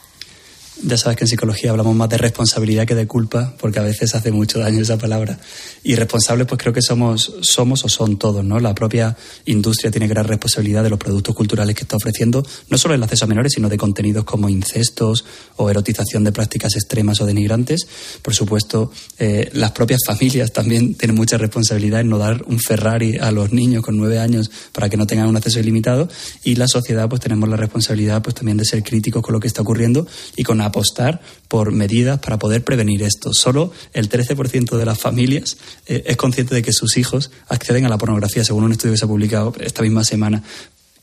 [0.82, 4.14] Ya sabes que en psicología hablamos más de responsabilidad que de culpa, porque a veces
[4.14, 5.38] hace mucho daño esa palabra.
[5.82, 8.60] Y responsables, pues creo que somos, somos o son todos, ¿no?
[8.60, 12.94] La propia industria tiene gran responsabilidad de los productos culturales que está ofreciendo, no solo
[12.94, 15.24] el acceso a menores, sino de contenidos como incestos
[15.56, 17.86] o erotización de prácticas extremas o denigrantes.
[18.20, 23.16] Por supuesto, eh, las propias familias también tienen mucha responsabilidad en no dar un Ferrari
[23.16, 26.08] a los niños con nueve años para que no tengan un acceso ilimitado.
[26.44, 29.46] Y la sociedad, pues tenemos la responsabilidad, pues también de ser críticos con lo que
[29.46, 33.30] está ocurriendo y con apostar por medidas para poder prevenir esto.
[33.32, 37.88] Solo el 13% de las familias eh, es consciente de que sus hijos acceden a
[37.88, 40.42] la pornografía, según un estudio que se ha publicado esta misma semana.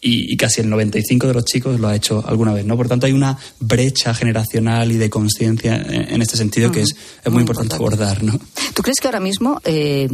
[0.05, 2.75] Y, casi el 95 de los chicos lo ha hecho alguna vez, ¿no?
[2.75, 6.93] Por tanto, hay una brecha generacional y de conciencia en, este sentido que es,
[7.31, 8.37] muy, importante, abordar, ¿no?
[8.73, 10.09] ¿Tú crees que ahora mismo eh,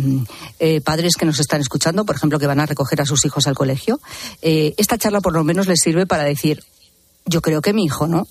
[0.59, 3.47] eh, padres que nos están escuchando, por ejemplo, que van a recoger a sus hijos
[3.47, 3.99] al colegio,
[4.43, 6.63] esta charla por lo menos les sirve para decir,
[7.25, 8.27] yo creo que mi hijo, ¿no?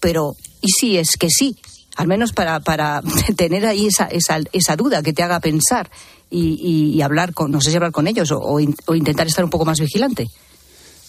[0.00, 1.56] Pero y sí es que sí,
[1.96, 3.02] al menos para, para
[3.36, 5.90] tener ahí esa, esa, esa duda que te haga pensar
[6.30, 9.80] y, hablar con, no sé si hablar con ellos o intentar estar un poco más
[9.80, 10.28] vigilante.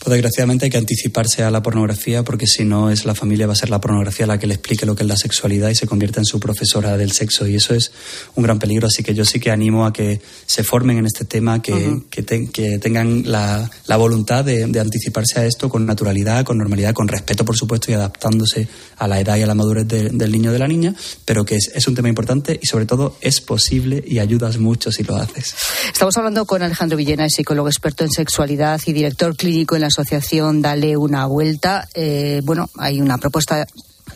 [0.03, 3.53] Pues desgraciadamente hay que anticiparse a la pornografía porque si no es la familia va
[3.53, 5.85] a ser la pornografía la que le explique lo que es la sexualidad y se
[5.85, 7.91] convierta en su profesora del sexo y eso es
[8.33, 8.87] un gran peligro.
[8.87, 12.23] Así que yo sí que animo a que se formen en este tema, que, que,
[12.23, 17.55] tengan la, la voluntad de, anticiparse a esto con naturalidad, con normalidad, con respeto por
[17.55, 20.67] supuesto y adaptándose a la edad y a la madurez del niño o de la
[20.67, 24.57] niña, pero que es, es un tema importante y sobre todo es posible y ayudas
[24.57, 25.53] mucho si lo haces.
[25.93, 30.61] Estamos hablando con Alejandro Villena, psicólogo experto en sexualidad y director clínico en la asociación
[30.61, 31.87] Dale una vuelta.
[31.93, 33.65] Eh, bueno, hay una propuesta,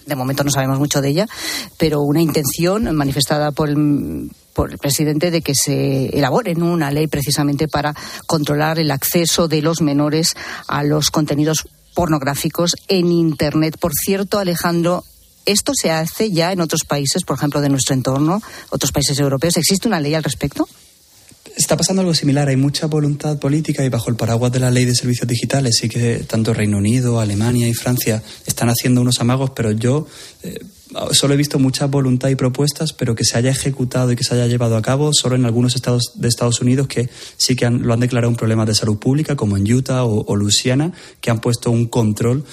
[0.06, 1.28] de momento no sabemos mucho de ella,
[1.78, 7.08] pero una intención manifestada por el, por el presidente de que se elabore una ley
[7.08, 7.94] precisamente para
[8.26, 10.34] controlar el acceso de los menores
[10.68, 13.78] a los contenidos pornográficos en Internet.
[13.80, 15.04] Por cierto, Alejandro,
[15.46, 19.58] ¿esto se hace ya en otros países, por ejemplo, de nuestro entorno, otros países europeos?
[19.58, 20.68] ¿Existe una ley al respecto?
[21.56, 22.50] Está pasando algo similar.
[22.50, 25.90] Hay mucha voluntad política y bajo el paraguas de la ley de servicios digitales sí
[25.90, 30.08] que tanto Reino Unido, Alemania y Francia están haciendo unos amagos, pero yo
[30.44, 30.60] eh,
[31.12, 34.36] solo he visto mucha voluntad y propuestas, pero que se haya ejecutado y que se
[34.36, 37.84] haya llevado a cabo solo en algunos estados de Estados Unidos que sí que han,
[37.84, 41.32] lo han declarado un problema de salud pública, como en Utah o, o Luisiana, que
[41.32, 42.44] han puesto un control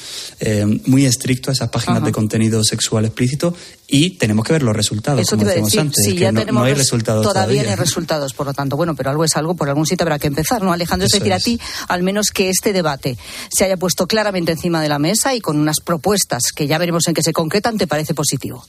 [0.40, 2.06] eh, muy estricto a esas páginas Ajá.
[2.06, 3.54] de contenido sexual explícito
[3.94, 6.40] y tenemos que ver los resultados, Eso como decíamos decir, antes, si que ya no,
[6.40, 7.62] tenemos no hay res- resultados todavía todavía.
[7.64, 10.18] no hay resultados, por lo tanto, bueno, pero algo es algo, por algún sitio habrá
[10.18, 11.04] que empezar, ¿no, Alejandro?
[11.06, 13.18] Es decir, a ti, al menos que este debate
[13.50, 17.06] se haya puesto claramente encima de la mesa y con unas propuestas que ya veremos
[17.06, 18.64] en qué se concretan, ¿te parece positivo?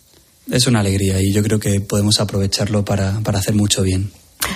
[0.52, 4.12] Es una alegría y yo creo que podemos aprovecharlo para, para hacer mucho bien.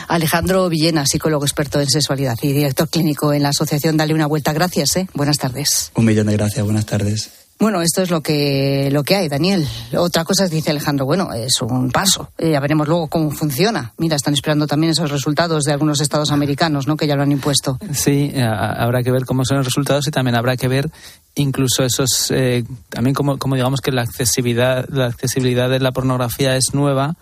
[0.10, 4.52] Alejandro Villena, psicólogo experto en sexualidad y director clínico en la asociación Dale una vuelta.
[4.52, 5.08] Gracias, ¿eh?
[5.14, 5.92] Buenas tardes.
[5.96, 7.30] Un millón de gracias, buenas tardes.
[7.60, 9.68] Bueno, esto es lo que, lo que hay, Daniel.
[9.98, 12.30] Otra cosa es, dice Alejandro, bueno, es un paso.
[12.38, 13.94] Eh, ya veremos luego cómo funciona.
[13.98, 16.96] Mira, están esperando también esos resultados de algunos estados americanos, ¿no?
[16.96, 17.80] Que ya lo han impuesto.
[17.94, 20.92] Sí, habrá que ver cómo son los resultados y también habrá que ver
[21.38, 26.56] incluso esos, eh, también como, como digamos que la accesibilidad, la accesibilidad de la pornografía
[26.56, 27.16] es nueva,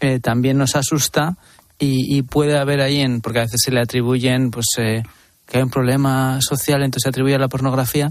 [0.00, 1.36] eh, también nos asusta
[1.78, 5.02] y, y puede haber ahí, en, porque a veces se le atribuyen pues eh,
[5.46, 8.10] que hay un problema social, entonces se atribuye a la pornografía.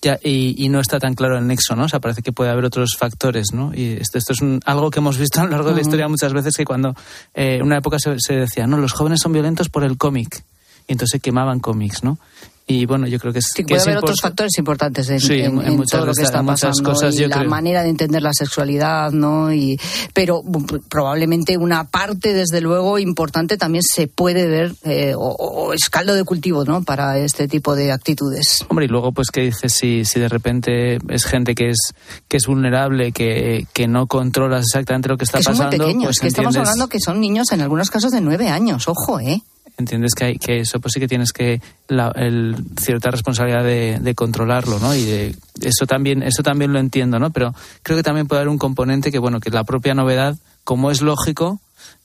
[0.00, 1.84] Ya, y, y no está tan claro el nexo, ¿no?
[1.84, 3.72] O sea, parece que puede haber otros factores, ¿no?
[3.74, 6.06] Y esto, esto es un- algo que hemos visto a lo largo de la historia
[6.08, 6.94] muchas veces que cuando
[7.34, 10.44] eh, en una época se, se decía, no, los jóvenes son violentos por el cómic.
[10.86, 12.18] Y entonces se quemaban cómics, ¿no?
[12.70, 15.20] Y bueno, yo creo que es, Sí, que puede es haber otros factores importantes en,
[15.20, 17.18] Sí, en- en en muchas todo lo de que está en muchas pasando cosas y
[17.22, 17.48] yo la creo.
[17.50, 19.52] manera de entender la sexualidad, ¿no?
[19.54, 19.80] Y,
[20.12, 20.42] pero
[20.88, 26.14] probablemente una parte, desde luego, importante también se puede ver eh, o, o es caldo
[26.14, 26.82] de cultivo, ¿no?
[26.82, 28.64] Para este tipo de actitudes.
[28.68, 29.72] Hombre, y luego, pues, ¿qué dices?
[29.72, 31.78] Si, si de repente es gente que es,
[32.28, 35.84] que es vulnerable, que, que no controlas exactamente lo que está que son muy pasando,
[35.86, 39.20] pequeños, pues que estamos hablando que son niños en algunos casos de nueve años, ojo,
[39.20, 39.42] ¿eh?
[39.78, 44.14] Entiendes que, hay, que eso pues sí que tienes que la, el, cierta responsabilidad de,
[44.14, 48.26] controlarlo no y de, eso también eso también lo entiendo no pero creo que también
[48.26, 51.60] puede haber un componente que bueno que la propia novedad como es lógico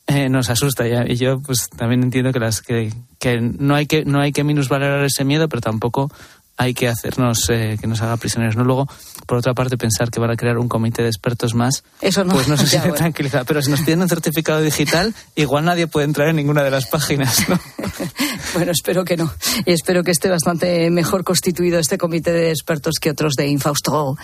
[0.07, 0.85] eh, nos asusta.
[1.07, 4.43] Y yo pues también entiendo que las que, que no hay que no hay que
[4.43, 6.11] minusvalorar ese miedo pero tampoco
[6.57, 8.87] hay que hacernos eh, que nos haga prisioneros no luego
[9.25, 12.33] por otra parte pensar que van a crear un comité de expertos más Eso no.
[12.33, 13.11] pues no sé si bueno.
[13.47, 16.85] pero si nos piden un certificado digital igual nadie puede entrar en ninguna de las
[16.85, 17.59] páginas ¿no?
[18.53, 19.33] Bueno, espero que no.
[19.65, 24.15] Y espero que esté bastante mejor constituido este comité de expertos que otros de Infausto.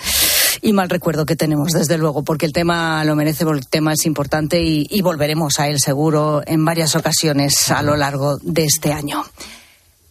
[0.61, 4.05] Y mal recuerdo que tenemos, desde luego, porque el tema lo merece, el tema es
[4.05, 8.93] importante y, y volveremos a él seguro en varias ocasiones a lo largo de este
[8.93, 9.25] año.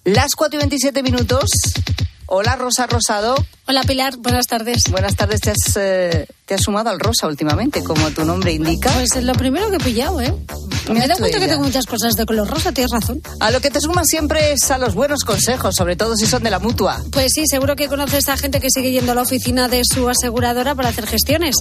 [0.04, 1.44] Las 4 y 27 minutos.
[2.30, 3.34] Hola, Rosa Rosado.
[3.66, 4.90] Hola Pilar, buenas tardes.
[4.90, 8.90] Buenas tardes, te has, eh, te has sumado al Rosa últimamente, como tu nombre indica.
[8.92, 10.32] Pues es lo primero que he pillado, ¿eh?
[10.88, 11.52] Me he dado cuenta que ella.
[11.52, 13.20] tengo muchas cosas de color rosa, tienes razón.
[13.40, 16.42] A lo que te sumas siempre es a los buenos consejos, sobre todo si son
[16.42, 17.02] de la mutua.
[17.12, 20.08] Pues sí, seguro que conoces a gente que sigue yendo a la oficina de su
[20.08, 21.56] aseguradora para hacer gestiones.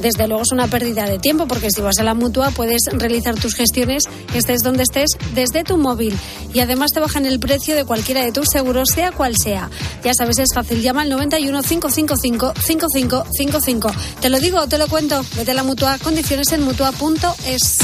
[0.00, 3.36] Desde luego es una pérdida de tiempo porque si vas a la mutua puedes realizar
[3.36, 4.02] tus gestiones
[4.34, 6.18] estés donde estés desde tu móvil
[6.52, 9.70] y además te bajan el precio de cualquiera de tus seguros sea cual sea.
[10.02, 13.92] Ya sabes, es fácil, llama al 91 555 5555.
[14.20, 15.22] Te lo digo, te lo cuento.
[15.36, 17.78] Vete a la mutua, condiciones en mutua.es.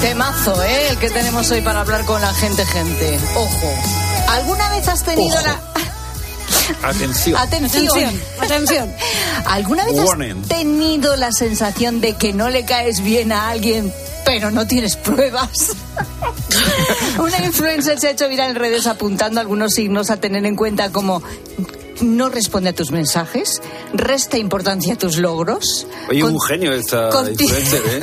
[0.00, 0.90] Temazo, ¿eh?
[0.90, 3.18] El que tenemos hoy para hablar con la gente, gente.
[3.34, 3.74] Ojo.
[4.28, 5.44] ¿Alguna vez has tenido Ojo.
[5.44, 5.60] la...
[6.88, 7.36] Atención.
[7.36, 7.86] Atención.
[7.88, 8.94] Atención, atención.
[9.44, 10.42] ¿Alguna vez Warning.
[10.42, 13.92] has tenido la sensación de que no le caes bien a alguien,
[14.24, 15.72] pero no tienes pruebas?
[17.18, 20.90] Una influencer se ha hecho viral en redes apuntando algunos signos a tener en cuenta
[20.90, 21.22] como
[22.00, 23.60] no responde a tus mensajes,
[23.92, 25.86] resta importancia a tus logros.
[26.08, 28.00] Oye, con- un genio esta conti- influencer, ¿eh?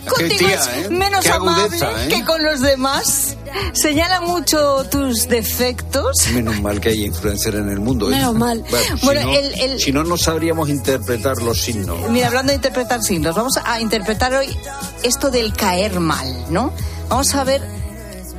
[0.06, 0.90] Contigo tía, es ¿eh?
[0.90, 2.08] menos Qué amable agudeza, ¿eh?
[2.08, 3.36] que con los demás.
[3.72, 6.16] Señala mucho tus defectos.
[6.34, 8.08] Menos mal que hay influencer en el mundo.
[8.08, 8.16] ¿eh?
[8.16, 8.62] Menos mal.
[8.70, 12.10] Bueno, Bueno, si, no, el- el- si no, no sabríamos interpretar los signos.
[12.10, 14.54] Mira, hablando de interpretar signos, vamos a interpretar hoy
[15.02, 16.72] esto del caer mal, ¿no?
[17.08, 17.62] Vamos a ver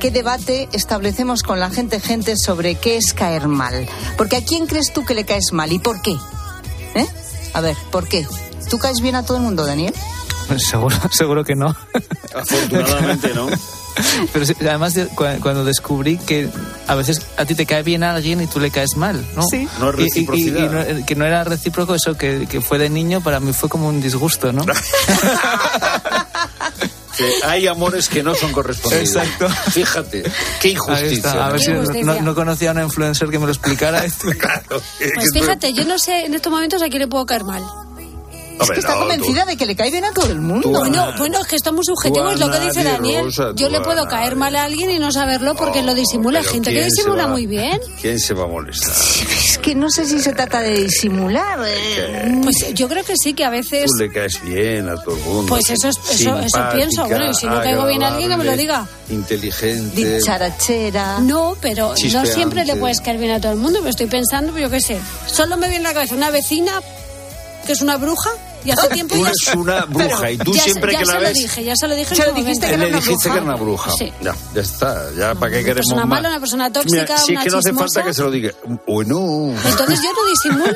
[0.02, 3.88] qué debate establecemos con la gente, gente, sobre qué es caer mal.
[4.18, 6.16] Porque a quién crees tú que le caes mal y por qué.
[6.96, 7.06] ¿Eh?
[7.54, 8.26] A ver, ¿por qué?
[8.68, 9.94] ¿Tú caes bien a todo el mundo, Daniel?
[10.48, 11.76] Pues seguro seguro que no
[12.34, 13.46] Afortunadamente, ¿no?
[14.32, 16.48] Pero sí, además, de- cu- cuando descubrí que
[16.88, 19.44] a veces a ti te cae bien a alguien y tú le caes mal, ¿no?
[19.44, 19.68] Sí.
[19.78, 20.88] No es Y- y- y- reciprocidad.
[20.88, 23.68] y no- que no era recíproco, eso que, que fue de niño, para mí fue
[23.68, 24.64] como un disgusto, ¿no?
[27.16, 29.08] Que hay amores que no son correspondidos.
[29.16, 29.48] Exacto.
[29.70, 30.22] Fíjate,
[30.60, 31.46] qué injusticia.
[31.46, 32.22] A ver si no, injusticia.
[32.22, 34.04] no conocía a una influencer que me lo explicara.
[34.04, 34.28] esto.
[34.38, 34.82] Claro,
[35.14, 37.62] Pues fíjate, yo no sé en estos momentos a quién le puedo caer mal.
[38.60, 40.62] Es que está convencida de que le cae bien a todo el mundo.
[40.70, 43.24] Tú, Bueno, bueno, es que esto es muy subjetivo, es lo que dice di Daniel.
[43.24, 46.42] Rosa, Yo le puedo caer mal a alguien y no saberlo porque lo disimula.
[46.42, 47.80] Gente que ¿quién se disimula va- muy bien.
[48.00, 48.92] ¿Quién se va a molestar?
[48.92, 51.58] Es que no sé si se trata de disimular.
[51.66, 52.38] eh.
[52.42, 53.86] Pues yo creo que sí, que a veces...
[53.90, 55.46] Tú le caes bien a todo el mundo.
[55.48, 57.06] Pues eso es- eso- eso pienso.
[57.06, 58.86] Bueno, y si no caigo bien a alguien, que me lo diga.
[59.10, 60.16] Inteligente.
[60.18, 61.18] Dicharachera.
[61.20, 63.80] No, pero no siempre le puedes caer bien a todo el mundo.
[63.82, 64.98] Me estoy pensando, yo qué sé.
[65.26, 66.80] Solo me viene en la cabeza una vecina
[67.66, 68.30] que es una bruja
[68.64, 69.28] y hace tiempo Tú ya...
[69.28, 71.28] eres una bruja y tú ya, siempre ya que la se ves...
[71.28, 72.10] lo dije, ya se lo dije.
[72.14, 73.90] en Se lo dijiste que le era una dijiste que era una bruja.
[73.90, 73.96] bruja.
[73.98, 74.12] Sí.
[74.22, 75.10] Ya, ya está.
[75.16, 76.08] Ya, ¿para qué Una queremos persona más?
[76.08, 77.84] mala, una persona tóxica, Mira, si es una que no hace chismosa.
[77.94, 78.50] falta que se lo diga.
[78.86, 79.54] Bueno.
[79.64, 80.74] Entonces yo no disimulo.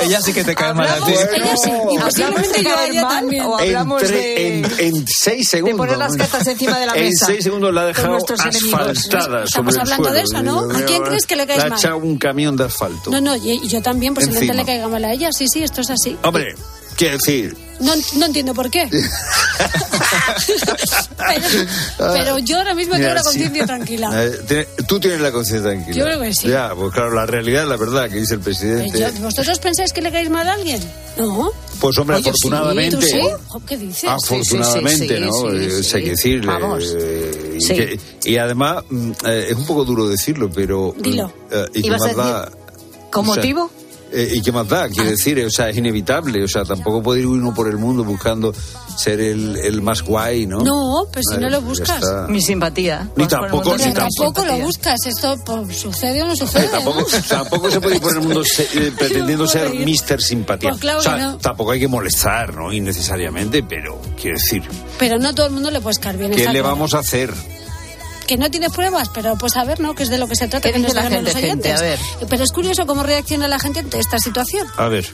[0.00, 1.12] Ella sí que te cae mal a ti.
[1.12, 1.70] Ella sí.
[1.70, 3.44] Y ¿Hablamos posiblemente de yo a ella mal también.
[3.44, 5.78] o En, hablamos de, en, en seis segundos.
[5.78, 9.50] poner las cartas encima de la En mesa seis segundos la ha dejado asfaltada Estamos
[9.50, 10.60] sobre el hablando de eso, ¿no?
[10.76, 11.78] ¿A quién crees que le caes Le ha mal?
[11.78, 13.10] echado un camión de asfalto.
[13.10, 14.62] No, no, yo también posiblemente Encima.
[14.62, 15.30] le caiga mal a ella.
[15.32, 16.07] Sí, sí, esto es así.
[16.22, 16.54] Hombre,
[16.96, 18.88] quiero decir, No, no entiendo por qué.
[21.16, 21.66] pero,
[21.98, 23.26] pero yo ahora mismo Mira, tengo la sí.
[23.28, 24.10] conciencia tranquila.
[24.24, 25.96] eh, tú tienes la conciencia tranquila.
[25.96, 26.48] Yo creo que sí.
[26.48, 28.98] Ya, pues claro, la realidad es la verdad que dice el presidente.
[28.98, 30.80] yo- ¿Vosotros pensáis que le caéis mal a alguien?
[31.18, 31.50] No.
[31.80, 32.96] Pues hombre, Oye, sí, afortunadamente.
[32.96, 33.20] ¿Tú sí?
[33.66, 34.10] ¿Qué dices?
[34.10, 35.32] Afortunadamente, Sí, sí, sí, ¿no?
[35.32, 36.30] sí, sí, o sea, hay que sí.
[36.30, 36.46] decirle.
[36.46, 36.84] Vamos.
[36.98, 37.74] eh, y, Sí.
[37.74, 40.94] que- y además, mm, eh, es un poco duro decirlo, pero.
[40.98, 41.32] Dilo.
[41.50, 42.40] eh, ¿Y qué ¿Ibas a más da?
[42.46, 42.58] decir
[43.10, 43.70] ¿Con O sea, motivo?
[44.12, 44.88] Eh, ¿Y qué más da?
[44.88, 46.42] Quiero decir, o sea, es inevitable.
[46.42, 48.52] O sea, tampoco puede ir uno por el mundo buscando
[48.96, 50.58] ser el, el más guay, ¿no?
[50.60, 52.02] No, pero si Eh, no lo buscas.
[52.28, 53.08] Mi simpatía.
[53.16, 54.98] Ni tampoco- ni tampoco lo buscas.
[55.06, 56.68] Esto pues, sucede o no Eh, sucede.
[56.68, 57.06] tampoco, ¿no?
[57.28, 59.72] tampoco se puede ir por el mundo se- eh, pretendiendo No ser.
[59.74, 60.20] Mr.
[60.20, 60.70] Simpatía.
[60.70, 61.36] Pues claro o sea, que no.
[61.38, 62.72] tampoco hay que molestar, ¿no?
[62.72, 64.62] Innecesariamente, pero quiero decir,
[64.98, 66.32] Pero no a todo el mundo le puedes caer bien.
[66.32, 67.32] ¿qué le vamos a hacer?
[68.28, 69.94] Que no tienes pruebas, pero pues a ver, ¿no?
[69.94, 70.68] Que es de lo que se trata.
[70.68, 71.72] ¿Qué que nos la digan los gente, gente?
[71.72, 71.98] A ver.
[72.28, 74.66] Pero es curioso cómo reacciona la gente ante esta situación.
[74.76, 75.06] A ver.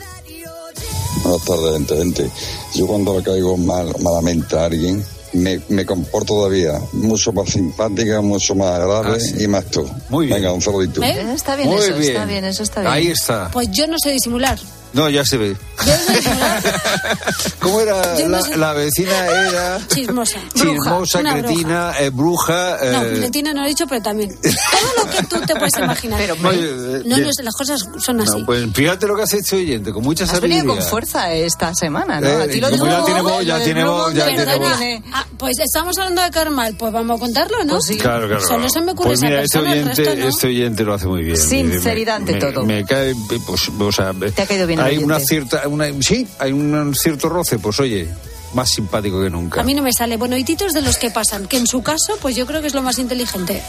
[1.23, 2.31] Buenas tardes, gente, gente.
[2.75, 8.21] Yo cuando le caigo mal, malamente a alguien, me, me comporto todavía mucho más simpática,
[8.21, 9.45] mucho más agradable Ah, sí.
[9.45, 9.89] y más tú.
[10.11, 10.39] Muy bien.
[10.41, 11.03] Venga, un saludito.
[11.03, 12.11] Eh, Está bien Muy eso, bien.
[12.13, 12.93] está bien, eso está bien.
[12.93, 13.49] Ahí está.
[13.53, 14.59] Pues yo no sé disimular.
[14.95, 15.57] No, ya se ve.
[15.87, 15.93] No.
[17.61, 17.95] ¿Cómo era?
[18.21, 18.57] No la, sé.
[18.57, 20.39] la vecina era Chismosa.
[20.55, 22.79] chismosa, cretina, eh, bruja.
[22.93, 24.31] No, eh, Cretina no lo he dicho, pero también.
[24.41, 26.21] Todo lo que tú te puedes imaginar.
[26.21, 27.23] Pero, eh, no, bien.
[27.37, 28.39] no, las cosas son así.
[28.39, 30.59] No, pues fíjate lo que hace este oyente, con mucha Has sabiduría.
[30.59, 32.29] venido con fuerza esta semana, ¿no?
[32.29, 34.79] Eh, a ti lo de ya tiene voz, ya tiene voz, ya no tiene voz.
[35.13, 37.75] ah, pues estamos hablando de Carmal, pues vamos a contarlo, ¿no?
[37.75, 37.99] Pues sí.
[37.99, 38.47] Claro, claro.
[38.47, 40.29] Solo se me ocurre pues mira, este persona, el oyente, resto no.
[40.29, 41.37] este oyente lo hace muy bien.
[41.37, 42.65] Sinceridad Me- ante me- todo.
[42.67, 43.15] Me cae,
[43.47, 47.29] pues, o sea, Te ha caído bien Hay una cierta, una, sí, hay un cierto
[47.29, 48.09] roce, pues oye,
[48.55, 49.61] más simpático que nunca.
[49.61, 50.17] A mí no me sale.
[50.17, 52.69] Bueno, y titos de los que pasan, que en su caso, pues yo creo que
[52.69, 53.63] es lo más inteligente.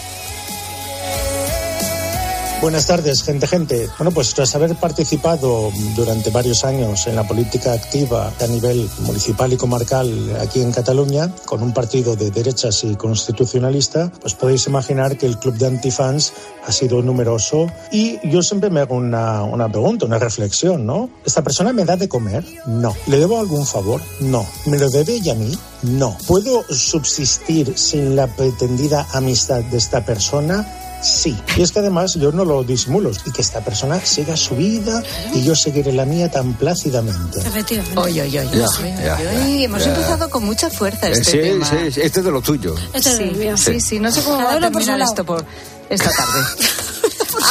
[2.65, 3.88] Buenas tardes, gente, gente.
[3.99, 9.54] Bueno, pues tras haber participado durante varios años en la política activa a nivel municipal
[9.54, 15.15] y comarcal aquí en Cataluña, con un partido de derechas y constitucionalista, pues podéis imaginar
[15.15, 16.34] que el club de antifans
[16.65, 21.12] ha sido numeroso y yo siempre me hago una, una pregunta, una reflexión, ¿no?
[21.23, 22.43] ¿Esta persona me da de comer?
[22.65, 22.95] No.
[23.06, 24.01] ¿Le debo algún favor?
[24.21, 24.43] No.
[24.65, 25.56] ¿Me lo debe ella a mí?
[25.84, 26.17] No.
[26.25, 30.82] ¿Puedo subsistir sin la pretendida amistad de esta persona?
[31.06, 31.38] Sí.
[31.56, 35.04] Y es que además yo no lo disimulo y que esta persona siga su vida
[35.34, 37.39] y yo seguiré la mía tan plácidamente.
[37.39, 38.00] Efectivamente.
[38.00, 38.50] Oye, oye, oye.
[38.60, 39.89] Ya, oye, ya, oye, ya, hemos ya.
[39.94, 41.65] empezado con mucha fuerza este sí, tema.
[41.70, 42.76] sí, sí, este es de lo tuyo.
[42.94, 43.56] Este es Sí, mío.
[43.58, 45.46] sí, sí, no sé cómo va a terminar esto por
[45.89, 46.46] esta tarde.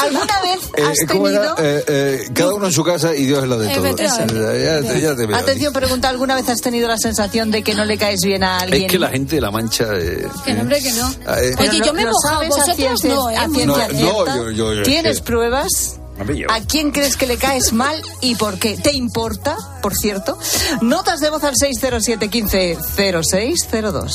[0.03, 1.55] ¿Alguna vez Eh, has ¿cómo era?
[1.55, 1.77] tenido...
[1.79, 3.87] Eh, eh, cada uno en su casa y Dios es lo de todo.
[3.87, 4.35] Efectivamente.
[4.35, 5.37] Ya, te- ya te veo.
[5.37, 8.59] Atención, pregunta, ¿alguna vez has tenido la sensación de que no le caes bien a
[8.61, 8.85] alguien?
[8.87, 9.85] Es que la gente de la mancha.
[9.95, 11.11] eh, Que no, hombre, que no.
[11.11, 11.55] Eh.
[11.59, 13.37] Oye, no- yo me he ¿lo mojado, vosotros no, ¿eh?
[13.37, 15.97] a ciencia No, yo- yo- yo- ¿Tienes pruebas?
[16.49, 18.77] ¿A quién crees que le caes mal y por qué?
[18.77, 20.39] ¿Te importa, por cierto?
[20.81, 24.15] Notas de voz al 607 15 0602.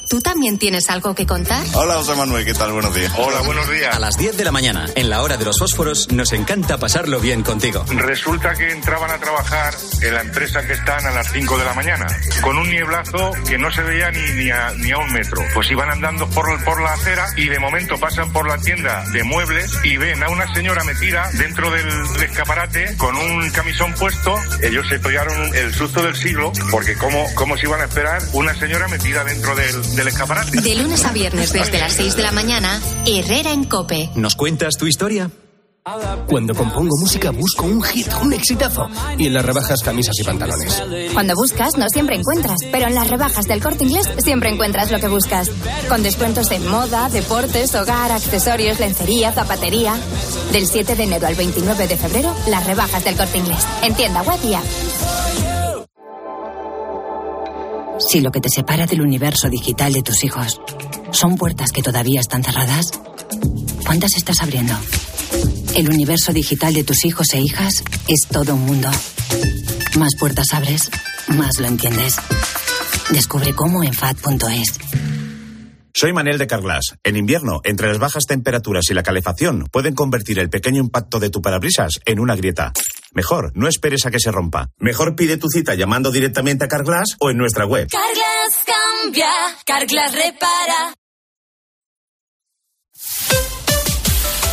[0.11, 1.65] ¿tú también tienes algo que contar?
[1.73, 2.71] Hola, José Manuel, ¿qué tal?
[2.71, 3.13] Buenos días.
[3.17, 3.95] Hola, buenos días.
[3.95, 7.19] A las 10 de la mañana, en la hora de los fósforos, nos encanta pasarlo
[7.19, 7.85] bien contigo.
[7.89, 11.73] Resulta que entraban a trabajar en la empresa que están a las 5 de la
[11.73, 12.05] mañana,
[12.41, 15.41] con un nieblazo que no se veía ni, ni, a, ni a un metro.
[15.53, 19.23] Pues iban andando por, por la acera y de momento pasan por la tienda de
[19.23, 24.35] muebles y ven a una señora metida dentro del, del escaparate con un camisón puesto.
[24.61, 28.53] Ellos se pegaron el susto del siglo porque cómo, cómo se iban a esperar una
[28.55, 30.61] señora metida dentro dentro del, del escaparate.
[30.61, 34.09] De lunes a viernes desde las 6 de la mañana, Herrera en Cope.
[34.15, 35.29] ¿Nos cuentas tu historia?
[36.27, 38.87] Cuando compongo música busco un hit, un exitazo.
[39.17, 40.83] Y en las rebajas camisas y pantalones.
[41.13, 44.99] Cuando buscas no siempre encuentras, pero en las rebajas del corte inglés siempre encuentras lo
[44.99, 45.51] que buscas.
[45.87, 49.95] Con descuentos en moda, deportes, hogar, accesorios, lencería, zapatería.
[50.51, 53.63] Del 7 de enero al 29 de febrero, las rebajas del corte inglés.
[53.83, 54.65] En tienda web y app.
[58.09, 60.59] Si lo que te separa del universo digital de tus hijos
[61.11, 62.91] son puertas que todavía están cerradas,
[63.85, 64.73] ¿cuántas estás abriendo?
[65.75, 68.89] El universo digital de tus hijos e hijas es todo un mundo.
[69.97, 70.89] Más puertas abres,
[71.27, 72.17] más lo entiendes.
[73.11, 74.79] Descubre cómo en FAD.es.
[75.93, 76.95] Soy Manel de Carglass.
[77.03, 81.29] En invierno, entre las bajas temperaturas y la calefacción, pueden convertir el pequeño impacto de
[81.29, 82.73] tu parabrisas en una grieta.
[83.13, 84.69] Mejor, no esperes a que se rompa.
[84.77, 87.87] Mejor pide tu cita llamando directamente a Carglass o en nuestra web.
[87.89, 89.29] Carglass cambia,
[89.65, 90.93] Carglass repara.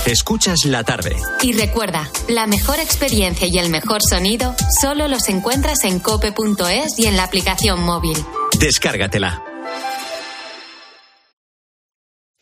[0.07, 1.15] Escuchas la tarde.
[1.43, 7.07] Y recuerda, la mejor experiencia y el mejor sonido solo los encuentras en cope.es y
[7.07, 8.17] en la aplicación móvil.
[8.59, 9.48] Descárgatela.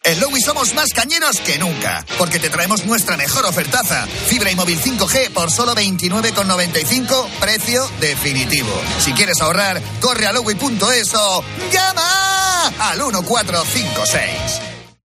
[0.07, 4.07] En Lowy somos más cañeros que nunca, porque te traemos nuestra mejor ofertaza.
[4.07, 8.71] Fibra y móvil 5G por solo 29,95, precio definitivo.
[9.01, 11.43] Si quieres ahorrar, corre a lowy.es o
[11.73, 14.31] llama al 1456.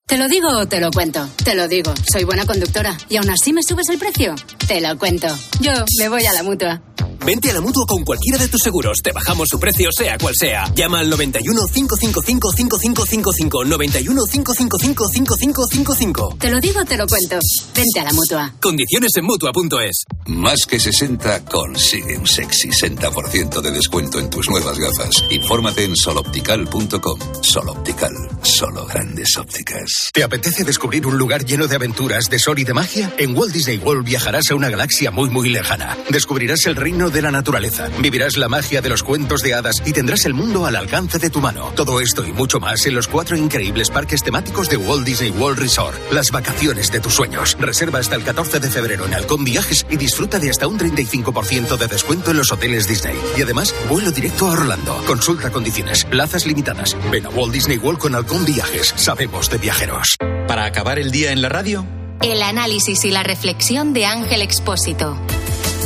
[0.05, 1.27] Te lo digo o te lo cuento.
[1.43, 1.93] Te lo digo.
[2.11, 2.95] Soy buena conductora.
[3.09, 4.35] ¿Y aún así me subes el precio?
[4.67, 5.27] Te lo cuento.
[5.61, 6.79] Yo me voy a la mutua.
[7.25, 8.97] Vente a la mutua con cualquiera de tus seguros.
[9.03, 10.71] Te bajamos su precio, sea cual sea.
[10.73, 13.65] Llama al 91 555 5555.
[13.65, 16.35] 91 555 5555.
[16.39, 17.37] Te lo digo, te lo cuento.
[17.75, 18.53] Vente a la mutua.
[18.59, 20.05] Condiciones en mutua.es.
[20.25, 25.23] Más que 60 consigue un sexy 60% de descuento en tus nuevas gafas.
[25.29, 27.19] Infórmate en soloptical.com.
[27.41, 28.11] Soloptical,
[28.41, 30.09] solo grandes ópticas.
[30.11, 33.13] ¿Te apetece descubrir un lugar lleno de aventuras, de sol y de magia?
[33.17, 35.97] En Walt Disney World viajarás a una galaxia muy muy lejana.
[36.09, 39.93] Descubrirás el reino de la naturaleza, vivirás la magia de los cuentos de hadas y
[39.93, 41.71] tendrás el mundo al alcance de tu mano.
[41.75, 45.59] Todo esto y mucho más en los cuatro increíbles parques temáticos de Walt Disney World
[45.59, 45.97] Resort.
[46.11, 47.57] Las vacaciones de tus sueños.
[47.59, 51.77] Reserva hasta el 14 de febrero en Halcón Viajes y disfruta de hasta un 35%
[51.77, 53.17] de descuento en los hoteles Disney.
[53.37, 55.03] Y además, vuelo directo a Orlando.
[55.05, 56.95] Consulta condiciones, plazas limitadas.
[57.11, 58.93] Ven a Walt Disney World con Halcón Viajes.
[58.95, 60.15] Sabemos de viajeros.
[60.47, 61.85] Para acabar el día en la radio,
[62.21, 65.17] El análisis y la reflexión de Ángel Expósito.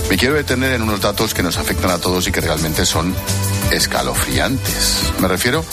[0.09, 3.13] Me quiero detener en unos datos que nos afectan a todos y que realmente son
[3.71, 5.11] escalofriantes.
[5.19, 5.65] Me refiero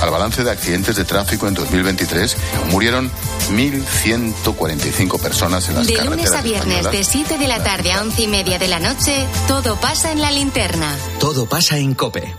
[0.00, 2.36] al balance de accidentes de tráfico en 2023.
[2.70, 3.10] Murieron
[3.50, 6.92] 1.145 personas en las De carreteras lunes a viernes, españolas.
[6.92, 10.20] de 7 de la tarde a 11 y media de la noche, todo pasa en
[10.20, 10.96] la linterna.
[11.18, 12.34] todo pasa en Cope.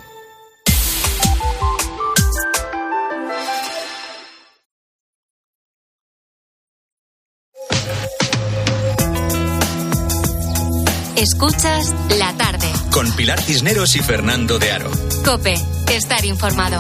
[11.22, 12.65] Escuchas la tarde.
[12.89, 14.89] Con Pilar Cisneros y Fernando de Aro.
[15.24, 15.53] Cope,
[15.91, 16.80] estar informado.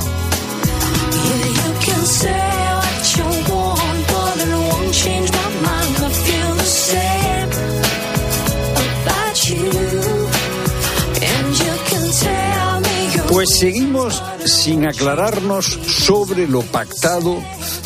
[13.29, 17.37] Pues seguimos sin aclararnos sobre lo pactado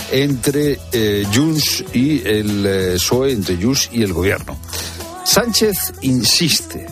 [0.10, 4.58] entre eh, Junts y el eh, PSOE, entre Junts y el gobierno.
[5.36, 6.88] Sánchez insiste,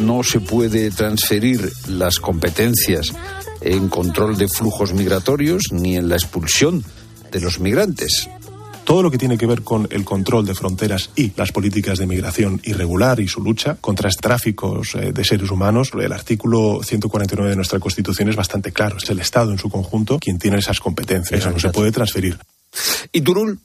[0.00, 3.12] no se puede transferir las competencias
[3.60, 6.84] en control de flujos migratorios ni en la expulsión
[7.32, 8.28] de los migrantes.
[8.84, 12.06] Todo lo que tiene que ver con el control de fronteras y las políticas de
[12.06, 17.56] migración irregular y su lucha contra tráficos eh, de seres humanos, el artículo 149 de
[17.56, 18.98] nuestra Constitución es bastante claro.
[18.98, 21.40] Es el Estado en su conjunto quien tiene esas competencias.
[21.40, 22.38] Eso no se puede transferir.
[23.12, 23.58] Y Turul,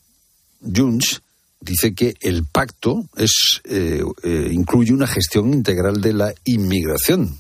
[0.76, 1.22] Junts,
[1.60, 7.40] dice que el pacto es, eh, eh, incluye una gestión integral de la inmigración.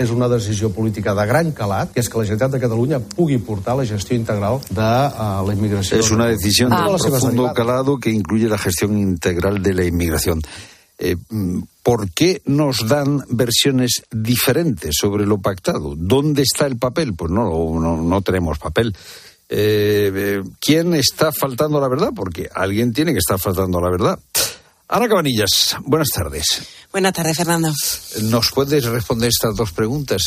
[0.00, 3.36] És una decisió política de gran calat, que és que la Generalitat de Catalunya pugui
[3.44, 5.98] portar la gestió integral de uh, la immigració.
[5.98, 9.74] Es una decisión de Totes les seves profundo calado que incluye la gestión integral de
[9.74, 10.40] la inmigración.
[10.96, 11.16] Eh,
[11.82, 15.94] ¿Por qué nos dan versiones diferentes sobre lo pactado?
[15.96, 17.14] ¿Dónde está el papel?
[17.14, 17.44] Pues no,
[17.80, 18.94] no, no tenemos papel.
[19.52, 22.12] Eh, eh, ¿Quién está faltando a la verdad?
[22.14, 24.18] Porque alguien tiene que estar faltando a la verdad.
[24.92, 26.44] Ana Cabanillas, buenas tardes.
[26.92, 27.72] Buenas tardes, Fernando.
[28.22, 30.20] ¿Nos puedes responder estas dos preguntas?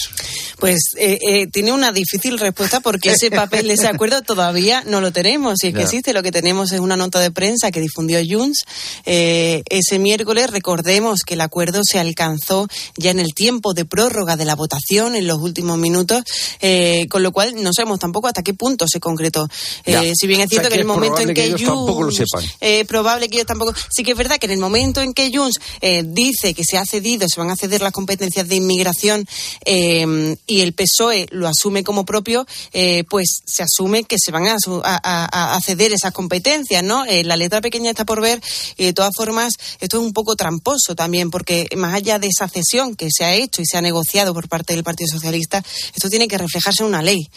[0.58, 5.12] Pues eh, eh, tiene una difícil respuesta porque ese papel ese acuerdo todavía no lo
[5.12, 5.56] tenemos.
[5.60, 8.60] Si es que existe, lo que tenemos es una nota de prensa que difundió Junts
[9.06, 10.50] eh, ese miércoles.
[10.50, 15.18] Recordemos que el acuerdo se alcanzó ya en el tiempo de prórroga de la votación,
[15.18, 16.24] en los últimos minutos,
[16.62, 19.50] eh, con lo cual no sabemos tampoco hasta qué punto se concretó.
[19.84, 21.34] Eh, si bien es O sea, cierto que que en el es momento en que,
[21.34, 22.46] que ellos tampoco lo Junts- sepan.
[22.62, 23.74] eh, probable que ellos tampoco.
[23.94, 26.78] Sí que es verdad que en el momento en que Junts eh, dice que se
[26.78, 29.26] ha cedido, se van a ceder las competencias de inmigración
[29.66, 34.48] eh, y el PSOE lo asume como propio, eh, pues se asume que se van
[34.48, 34.56] a,
[35.56, 37.06] a- ceder esas competencias, ¿no?
[37.06, 38.42] Eh, la letra pequeña está por ver
[38.78, 42.48] y de todas formas esto es un poco tramposo también porque más allá de esa
[42.48, 45.64] cesión que se ha hecho y se ha negociado por parte del Partido Socialista,
[45.96, 47.30] esto tiene que reflejarse en una ley.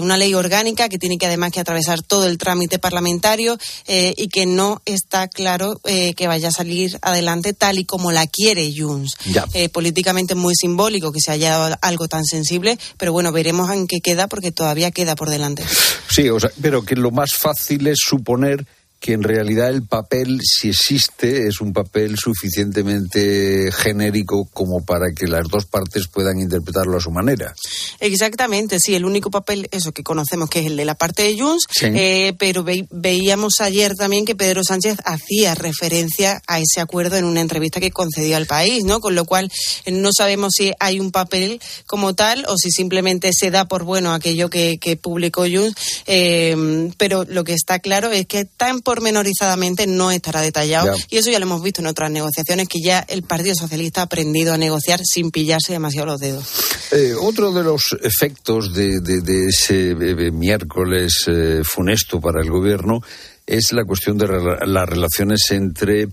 [0.00, 4.46] Una ley orgánica que tiene que además que atravesar todo el trámite parlamentario y que
[4.46, 9.16] no está claro que vaya a salir adelante tal y como la quiere Junts.
[9.54, 13.70] Eh, políticamente es muy simbólico que se haya dado algo tan sensible, pero bueno, veremos
[13.70, 15.64] en qué queda porque todavía queda por delante.
[16.08, 18.66] Sí, o sea, pero que lo más fácil es suponer
[18.98, 25.26] que en realidad el papel, si existe, es un papel suficientemente genérico como para que
[25.26, 27.54] las dos partes puedan interpretarlo a su manera.
[28.00, 31.38] Exactamente, sí, el único papel, eso que conocemos, que es el de la parte de
[31.38, 31.86] Junts, Sí.
[31.94, 37.24] eh, pero ve- veíamos ayer también que Pedro Sánchez hacía referencia a ese acuerdo en
[37.24, 39.00] una entrevista que concedió al país, ¿no?
[39.00, 39.50] Con lo cual
[39.90, 44.12] no sabemos si hay un papel como tal o si simplemente se da por bueno
[44.14, 45.74] aquello que, que publicó Junts,
[46.06, 51.04] eh, pero lo que está claro es que tan pormenorizadamente no estará detallado Ya.
[51.10, 54.04] y eso ya lo hemos visto en otras negociaciones que ya el Partido Socialista ha
[54.04, 56.46] aprendido a negociar sin pillarse demasiado los dedos.
[56.92, 62.48] Eh, otro de los efectos de, de- de ese eh, miércoles eh, funesto para el
[62.50, 63.00] gobierno
[63.46, 66.08] es la cuestión de rela- las relaciones entre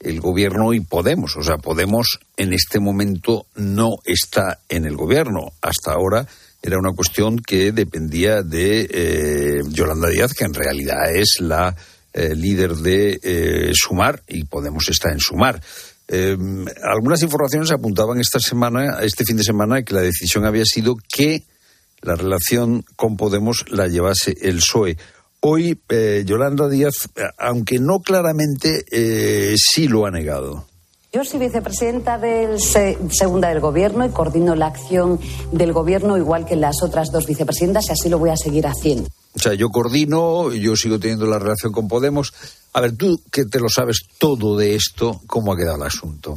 [0.00, 1.36] el gobierno y Podemos.
[1.36, 5.52] O sea, Podemos en este momento no está en el gobierno.
[5.62, 6.26] Hasta ahora
[6.62, 11.74] era una cuestión que dependía de eh, Yolanda Díaz, que en realidad es la
[12.16, 15.60] eh, líder de eh, Sumar y Podemos está en Sumar.
[16.08, 16.36] Eh,
[16.82, 21.44] algunas informaciones apuntaban esta semana, este fin de semana, que la decisión había sido que
[22.00, 24.96] la relación con Podemos la llevase el PSOE.
[25.40, 27.08] Hoy eh, Yolanda Díaz,
[27.38, 28.84] aunque no claramente,
[29.56, 30.66] sí lo ha negado.
[31.12, 35.18] Yo soy vicepresidenta del se- segunda del Gobierno y coordino la acción
[35.52, 39.08] del Gobierno igual que las otras dos vicepresidentas y así lo voy a seguir haciendo.
[39.36, 42.32] O sea, yo coordino, yo sigo teniendo la relación con Podemos.
[42.72, 46.36] A ver, tú que te lo sabes todo de esto, ¿cómo ha quedado el asunto?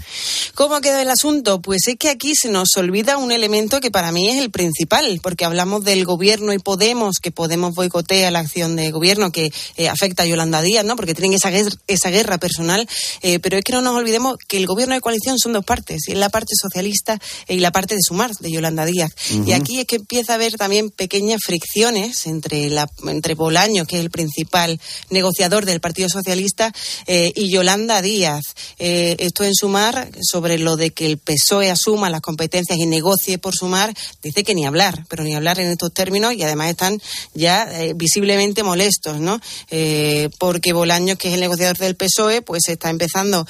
[0.55, 1.61] ¿Cómo ha quedado el asunto?
[1.61, 5.19] Pues es que aquí se nos olvida un elemento que para mí es el principal,
[5.21, 9.89] porque hablamos del gobierno y Podemos, que Podemos boicotea la acción de gobierno que eh,
[9.89, 10.95] afecta a Yolanda Díaz, ¿no?
[10.95, 12.87] Porque tienen esa guerra, esa guerra personal,
[13.21, 16.07] eh, pero es que no nos olvidemos que el gobierno de coalición son dos partes,
[16.07, 17.19] y es la parte socialista
[17.49, 19.11] y la parte de Sumar, de Yolanda Díaz.
[19.45, 23.97] Y aquí es que empieza a haber también pequeñas fricciones entre, la, entre Bolaño, que
[23.97, 24.79] es el principal
[25.09, 26.73] negociador del Partido Socialista,
[27.07, 28.55] eh, y Yolanda Díaz.
[28.77, 33.37] Eh, esto en Sumar, sobre lo de que el PSOE asuma las competencias y negocie
[33.37, 37.01] por Sumar, dice que ni hablar, pero ni hablar en estos términos y además están
[37.33, 39.39] ya eh, visiblemente molestos, ¿no?
[39.69, 43.47] Eh, porque Bolaños, que es el negociador del PSOE, pues está empezando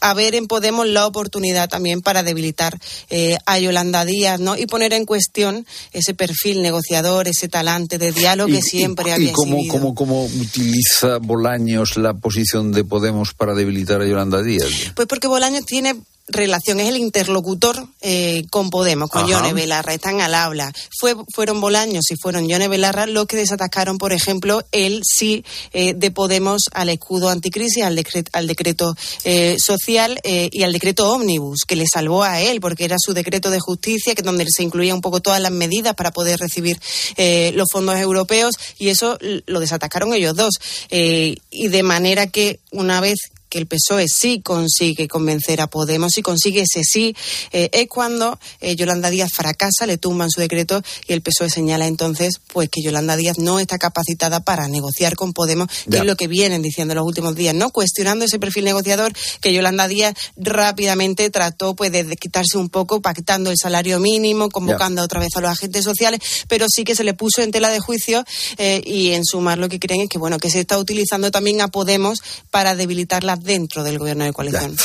[0.00, 2.78] a ver en Podemos la oportunidad también para debilitar
[3.46, 4.56] a Yolanda Díaz, ¿no?
[4.56, 9.32] Y poner en cuestión ese perfil negociador, ese talante de diálogo que siempre y, había
[9.32, 14.92] cómo, cómo, cómo utiliza Bolaños la posición de Podemos para debilitar a Yolanda Díaz?
[14.94, 15.94] Pues porque Bolaños tiene
[16.28, 19.30] relación, es el interlocutor eh, con Podemos, con Ajá.
[19.30, 20.72] Yone Belarra, están al habla.
[20.98, 25.94] Fue, fueron Bolaños y fueron Yone Belarra los que desatascaron, por ejemplo, el sí eh,
[25.94, 28.94] de Podemos al escudo anticrisis, al, decret- al decreto
[29.24, 33.50] eh, social y al decreto ómnibus, que le salvó a él, porque era su decreto
[33.50, 36.80] de justicia, que donde se incluía un poco todas las medidas para poder recibir
[37.54, 40.54] los fondos europeos, y eso lo desatacaron ellos dos.
[40.90, 43.18] Y de manera que una vez
[43.52, 47.14] que el PSOE sí consigue convencer a Podemos y consigue ese sí,
[47.52, 51.86] eh, es cuando eh, Yolanda Díaz fracasa, le tumban su decreto y el PSOE señala
[51.86, 56.16] entonces pues que Yolanda Díaz no está capacitada para negociar con Podemos, que es lo
[56.16, 57.68] que vienen diciendo en los últimos días, ¿no?
[57.68, 63.50] Cuestionando ese perfil negociador que Yolanda Díaz rápidamente trató pues de quitarse un poco, pactando
[63.50, 67.12] el salario mínimo, convocando otra vez a los agentes sociales, pero sí que se le
[67.12, 68.24] puso en tela de juicio
[68.56, 71.60] eh, y en sumar lo que creen es que bueno que se está utilizando también
[71.60, 74.76] a Podemos para debilitarla dentro del gobierno de coalición.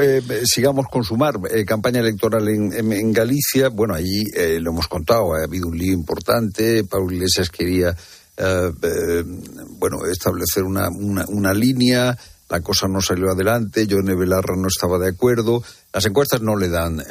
[0.00, 3.68] Eh, sigamos con Sumar, eh, campaña electoral en, Galicia.
[3.68, 6.84] Bueno, allí eh, lo hemos contado, ha habido un lío importante.
[6.84, 7.94] Pablo Iglesias quería,
[8.36, 9.24] eh,
[9.78, 12.16] bueno, establecer una, una, línea.
[12.48, 16.68] La cosa no salió adelante, Yone Belarra no estaba de acuerdo, las encuestas no le
[16.68, 17.02] dan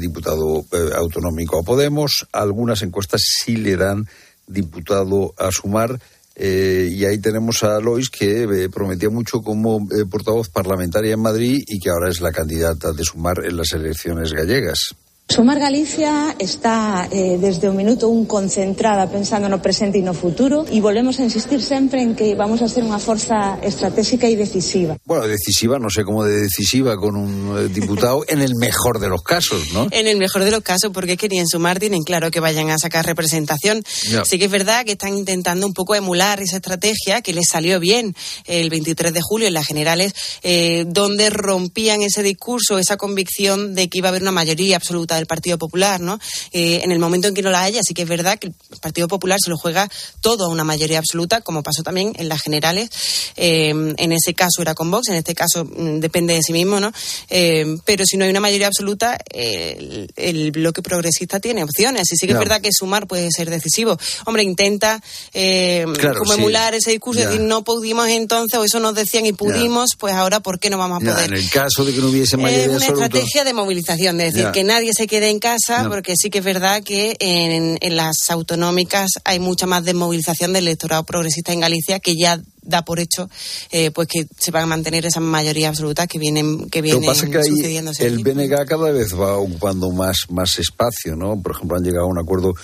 [0.00, 0.64] diputado
[0.94, 4.08] autonómico a Podemos, algunas encuestas sí le dan
[4.46, 6.00] diputado a Sumar.
[6.38, 11.20] Eh, y ahí tenemos a Lois, que eh, prometía mucho como eh, portavoz parlamentaria en
[11.20, 14.94] Madrid y que ahora es la candidata de Sumar en las elecciones gallegas.
[15.28, 20.62] Sumar Galicia está eh, desde o minuto un concentrada pensando no presente e no futuro
[20.70, 24.94] e volvemos a insistir sempre en que vamos a ser unha forza estratégica e decisiva.
[25.02, 29.10] Bueno, decisiva, no sé cómo de decisiva con un eh, diputado en el mejor de
[29.10, 29.90] los casos, ¿no?
[29.90, 33.04] En el mejor de los casos, porque querían sumar, tienen claro que vayan a sacar
[33.04, 33.82] representación.
[34.06, 34.24] Ya.
[34.24, 37.82] Sí que es verdad que están intentando un poco emular esa estrategia que les salió
[37.82, 38.14] bien
[38.46, 40.14] el 23 de julio en las generales,
[40.46, 45.15] eh, donde rompían ese discurso, esa convicción de que iba a haber una mayoría absoluta
[45.16, 46.18] del Partido Popular, ¿no?
[46.52, 48.54] Eh, en el momento en que no la haya, sí que es verdad que el
[48.80, 49.88] Partido Popular se lo juega
[50.20, 52.90] todo a una mayoría absoluta, como pasó también en las generales.
[53.36, 56.80] Eh, en ese caso era con Vox, en este caso mm, depende de sí mismo,
[56.80, 56.92] ¿no?
[57.30, 62.10] Eh, pero si no hay una mayoría absoluta, el, el bloque progresista tiene opciones.
[62.12, 63.98] Y sí que es verdad que sumar puede ser decisivo.
[64.26, 65.00] Hombre, intenta
[65.32, 66.38] Claro, como sí.
[66.38, 67.28] emular ese discurso, Ya.
[67.28, 70.78] decir no pudimos entonces, o eso nos decían y pudimos, pues ahora ¿por qué no
[70.78, 71.26] vamos a poder?
[71.32, 73.06] en el caso de que no hubiese mayoría Es una absoluta.
[73.06, 75.90] estrategia de movilización, de decir que nadie se quede en casa, No.
[75.90, 80.66] porque sí que es verdad que en, en las autonómicas hay mucha más desmovilización del
[80.68, 83.28] electorado progresista en Galicia, que ya da por hecho
[83.70, 87.00] eh, pues que se van a mantener esas mayorías absolutas que vienen que Lo vienen
[87.02, 88.06] que pasa que ahí sucediéndose.
[88.06, 88.24] el.
[88.24, 91.40] BNG cada vez va ocupando más, más espacio, ¿no?
[91.40, 92.54] Por ejemplo, han llegado a un acuerdo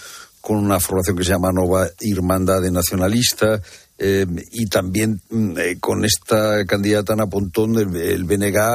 [0.41, 3.63] con una formación que se llama Nova Irmandad de Nacionalista
[3.99, 8.25] eh, y también mm, eh, con esta candidata Ana Pontón, el, el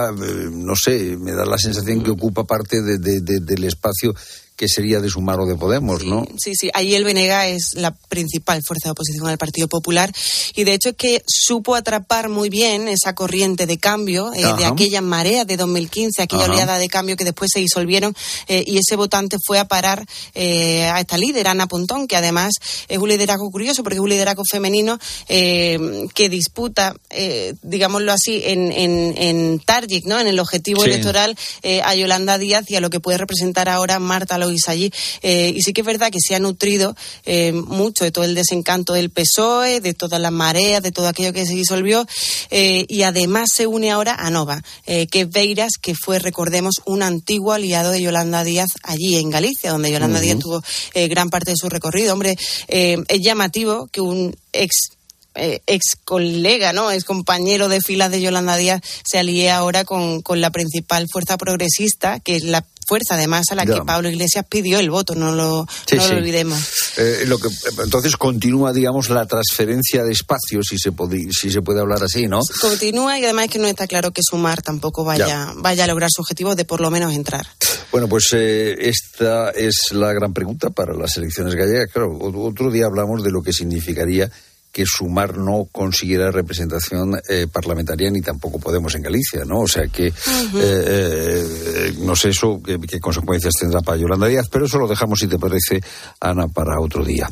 [0.10, 2.82] eh, no sé, me da la sensación que ocupa parte
[3.22, 4.14] de- del espacio
[4.58, 6.26] que sería de Sumar o de Podemos, ¿no?
[6.38, 10.12] Sí, sí, ahí el BNG es la principal fuerza de oposición al Partido Popular
[10.56, 14.66] y de hecho es que supo atrapar muy bien esa corriente de cambio eh, de
[14.66, 16.52] aquella marea de 2015, aquella Ajá.
[16.54, 18.16] oleada de cambio que después se disolvieron
[18.48, 20.04] eh, y ese votante fue a parar
[20.34, 22.56] eh, a esta líder, Ana Pontón, que además
[22.88, 24.98] es un liderazgo curioso porque es un liderazgo femenino
[25.30, 30.20] eh, que disputa, eh, digámoslo así, en, en, en target, ¿no?
[30.20, 30.90] en el objetivo Sí.
[30.90, 31.38] electoral
[31.84, 34.92] a Yolanda Díaz y a lo que puede representar ahora Marta Lois allí.
[35.22, 36.96] Eh, y sí que es verdad que se ha nutrido
[37.26, 41.34] eh, mucho de todo el desencanto del PSOE, de todas las mareas, de todo aquello
[41.34, 42.06] que se disolvió.
[42.50, 47.04] eh, y además se une ahora a Nova, que es Beiras, que fue, recordemos, un
[47.04, 50.20] antiguo aliado de Yolanda Díaz allí en Galicia, donde Yolanda.
[50.20, 50.62] Díaz tuvo
[50.94, 52.14] gran parte de su recorrido.
[52.14, 52.36] Hombre,
[52.68, 54.97] es llamativo que un ex
[55.38, 56.92] eh, ex colega, ¿no?
[56.92, 61.38] Ex compañero de filas de Yolanda Díaz se alíe ahora con, con la principal fuerza
[61.38, 63.74] progresista, que es la fuerza además a la Ya.
[63.76, 66.12] que Pablo Iglesias pidió el voto, no lo, Sí, no sí.
[66.12, 66.60] lo olvidemos.
[66.98, 67.50] Eh, lo que,
[67.84, 72.28] entonces continúa, digamos, la transferencia de espacios, si se, puede, si se puede hablar así,
[72.28, 72.40] ¿no?
[72.62, 75.54] Continúa y además es que no está claro que Sumar tampoco vaya, Ya.
[75.58, 77.46] vaya a lograr su objetivo de por lo menos entrar.
[77.92, 81.90] Bueno, pues eh, esta es la gran pregunta para las elecciones gallegas.
[81.92, 84.32] Claro, otro día hablamos de lo que significaría
[84.72, 89.62] que Sumar no consiguiera representación eh, parlamentaria ni tampoco Podemos en Galicia, ¿no?
[89.62, 90.14] O sea que eh,
[90.54, 95.20] eh, no sé eso qué, qué consecuencias tendrá para Yolanda Díaz, pero eso lo dejamos,
[95.20, 95.82] si te parece,
[96.20, 97.30] Ana, para otro día.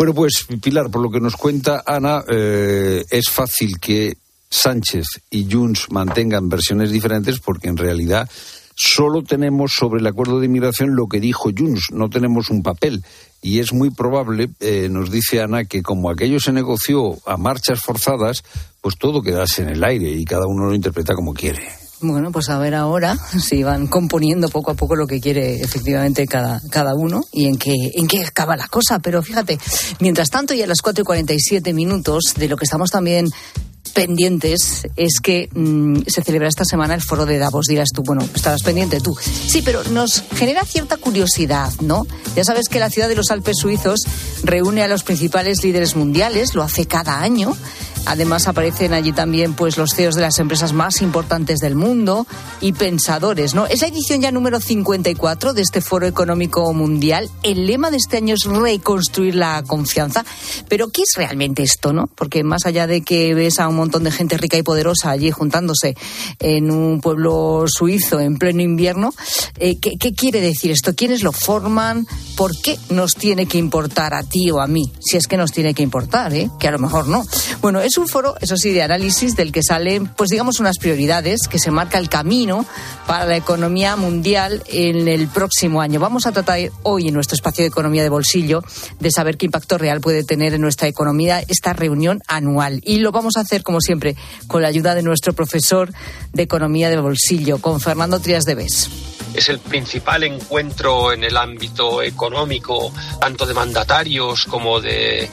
[0.00, 4.16] Bueno, pues Pilar, por lo que nos cuenta Ana, eh, es fácil que
[4.48, 8.26] Sánchez y Junts mantengan versiones diferentes porque en realidad
[8.74, 13.04] solo tenemos sobre el acuerdo de inmigración lo que dijo Junts, no tenemos un papel.
[13.42, 17.80] Y es muy probable, eh, nos dice Ana, que como aquello se negoció a marchas
[17.80, 18.42] forzadas,
[18.80, 21.79] pues todo quedase en el aire y cada uno lo interpreta como quiere.
[22.02, 26.26] Bueno, pues a ver ahora si van componiendo poco a poco lo que quiere efectivamente
[26.26, 28.98] cada, cada uno y en qué, en qué acaba la cosa.
[29.00, 29.58] Pero fíjate,
[30.00, 33.28] mientras tanto, y a las 4 y 47 minutos, de lo que estamos también
[33.90, 37.66] pendientes es que mm, se celebra esta semana el foro de Davos.
[37.66, 39.14] Dirás tú, bueno, estarás pendiente tú.
[39.20, 42.06] Sí, pero nos genera cierta curiosidad, ¿no?
[42.36, 44.00] Ya sabes que la ciudad de los Alpes suizos
[44.42, 47.56] reúne a los principales líderes mundiales, lo hace cada año.
[48.06, 52.26] Además aparecen allí también pues los CEOs de las empresas más importantes del mundo
[52.60, 53.66] y pensadores, ¿no?
[53.66, 57.30] Es la edición ya número 54 de este Foro Económico Mundial.
[57.42, 60.24] El lema de este año es reconstruir la confianza.
[60.68, 62.08] Pero ¿qué es realmente esto, no?
[62.08, 65.30] Porque más allá de que ves a un montón de gente rica y poderosa allí
[65.30, 65.96] juntándose
[66.38, 69.14] en un pueblo suizo en pleno invierno,
[69.58, 70.94] eh, ¿qué, qué quiere decir esto?
[70.94, 72.06] ¿Quiénes lo forman?
[72.36, 74.90] ¿Por qué nos tiene que importar a ti o a mí?
[75.00, 76.50] Si es que nos tiene que importar, ¿eh?
[76.58, 77.24] Que a lo mejor no.
[77.60, 81.48] Bueno, Es un foro, eso sí, de análisis del que salen, pues digamos, unas prioridades
[81.48, 82.64] que se marca el camino
[83.04, 85.98] para la economía mundial en el próximo año.
[85.98, 88.62] Vamos a tratar hoy en nuestro espacio de economía de bolsillo
[89.00, 92.80] de saber qué impacto real puede tener en nuestra economía esta reunión anual.
[92.84, 94.14] Y lo vamos a hacer, como siempre,
[94.46, 95.92] con la ayuda de nuestro profesor
[96.32, 98.88] de economía de bolsillo, con Fernando Trias de Bes
[99.34, 105.30] es el principal encuentro en el ámbito económico, tanto de mandatarios como de eh,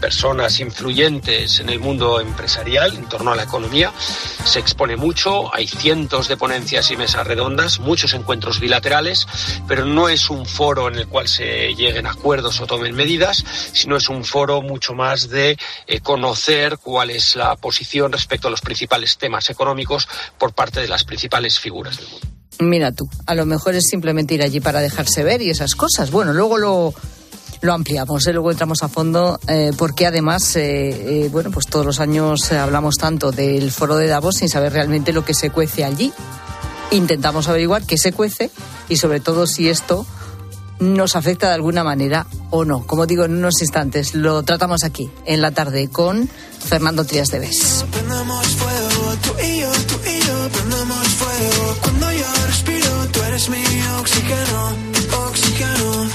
[0.00, 1.87] personas influyentes en el mundo
[2.20, 3.92] empresarial en torno a la economía.
[4.44, 9.26] Se expone mucho, hay cientos de ponencias y mesas redondas, muchos encuentros bilaterales,
[9.66, 13.96] pero no es un foro en el cual se lleguen acuerdos o tomen medidas, sino
[13.96, 18.60] es un foro mucho más de eh, conocer cuál es la posición respecto a los
[18.60, 22.26] principales temas económicos por parte de las principales figuras del mundo.
[22.60, 26.10] Mira tú, a lo mejor es simplemente ir allí para dejarse ver y esas cosas.
[26.10, 26.94] Bueno, luego lo,
[27.60, 28.32] lo ampliamos, ¿eh?
[28.32, 32.96] luego entramos a fondo, eh, porque además, eh, eh, bueno, pues todos los años hablamos
[32.96, 36.12] tanto del foro de Davos sin saber realmente lo que se cuece allí.
[36.90, 38.50] Intentamos averiguar qué se cuece
[38.88, 40.06] y sobre todo si esto
[40.78, 42.86] nos afecta de alguna manera o no.
[42.86, 46.28] Como digo, en unos instantes lo tratamos aquí, en la tarde, con
[46.64, 47.84] Fernando Trias de Bes.
[53.38, 53.62] eres mi
[54.00, 54.72] oxígeno,
[55.28, 56.07] oxígeno.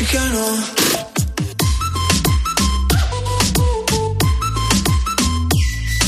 [0.00, 0.77] Oxígeno.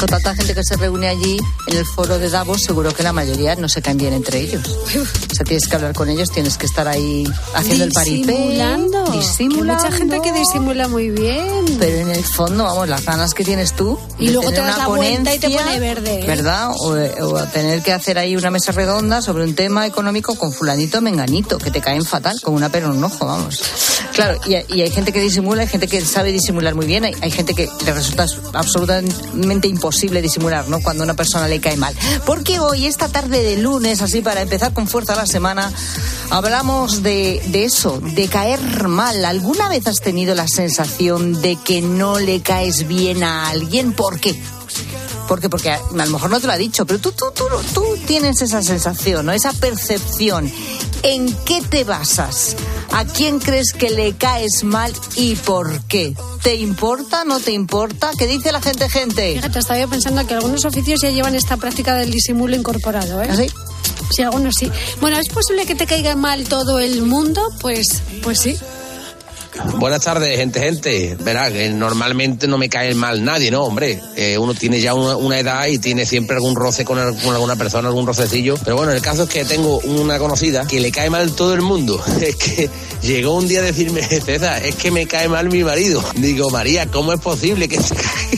[0.00, 1.36] Con tanta gente que se reúne allí
[1.66, 4.66] en el foro de Davos, seguro que la mayoría no se caen bien entre ellos.
[4.66, 7.24] O sea, tienes que hablar con ellos, tienes que estar ahí
[7.54, 8.32] haciendo el paripé.
[8.32, 9.04] Disimulando.
[9.12, 9.84] Disimulando.
[9.84, 11.76] Mucha gente que disimula muy bien.
[11.78, 13.98] Pero en el fondo, vamos, las ganas que tienes tú.
[14.18, 16.22] Y luego te das la vuelta y te pone verde.
[16.22, 16.26] ¿eh?
[16.26, 16.70] ¿Verdad?
[16.70, 21.02] O, o, tener que hacer ahí una mesa redonda sobre un tema económico con fulanito
[21.02, 23.60] menganito, que te caen fatal, con una pera en un ojo, vamos.
[24.14, 27.30] Claro, y, hay gente que disimula, hay gente que sabe disimular muy bien, hay, hay
[27.30, 30.80] gente que le resulta absolutamente imposible imposible disimular, ¿no?
[30.80, 31.92] Cuando a una persona le cae mal.
[32.24, 35.72] Porque hoy, esta tarde de lunes, así para empezar con fuerza la semana,
[36.30, 39.24] hablamos de, de eso, de caer mal.
[39.24, 43.92] ¿Alguna vez has tenido la sensación de que no le caes bien a alguien?
[43.92, 44.40] ¿Por qué?
[45.28, 47.44] Porque, porque a lo mejor no te lo ha dicho, pero tú, tú, tú,
[47.74, 49.32] tú tienes esa sensación, ¿no?
[49.32, 50.50] esa percepción.
[51.02, 52.56] ¿En qué te basas?
[52.92, 56.14] ¿A quién crees que le caes mal y por qué?
[56.42, 57.24] ¿Te importa?
[57.24, 58.10] ¿No te importa?
[58.18, 59.34] ¿Qué dice la gente, gente?
[59.34, 63.28] Fíjate, estaba yo pensando que algunos oficios ya llevan esta práctica del disimulo incorporado, ¿eh?
[63.30, 63.46] ¿Ah, sí?
[64.10, 64.70] Sí, algunos sí.
[65.00, 67.42] Bueno, ¿es posible que te caiga mal todo el mundo?
[67.60, 68.58] Pues, pues sí.
[69.78, 71.16] Buenas tardes, gente, gente.
[71.20, 73.64] Verá, que normalmente no me cae mal nadie, ¿no?
[73.64, 77.88] Hombre, eh, uno tiene ya una, edad y tiene siempre algún roce con, alguna persona,
[77.88, 78.56] algún rocecillo.
[78.64, 81.62] Pero bueno, el caso es que tengo una conocida que le cae mal todo el
[81.62, 82.02] mundo.
[82.20, 82.70] Es que
[83.02, 86.04] llegó un día a decirme, César, es que me cae mal mi marido.
[86.16, 87.78] Digo, María, ¿cómo es posible que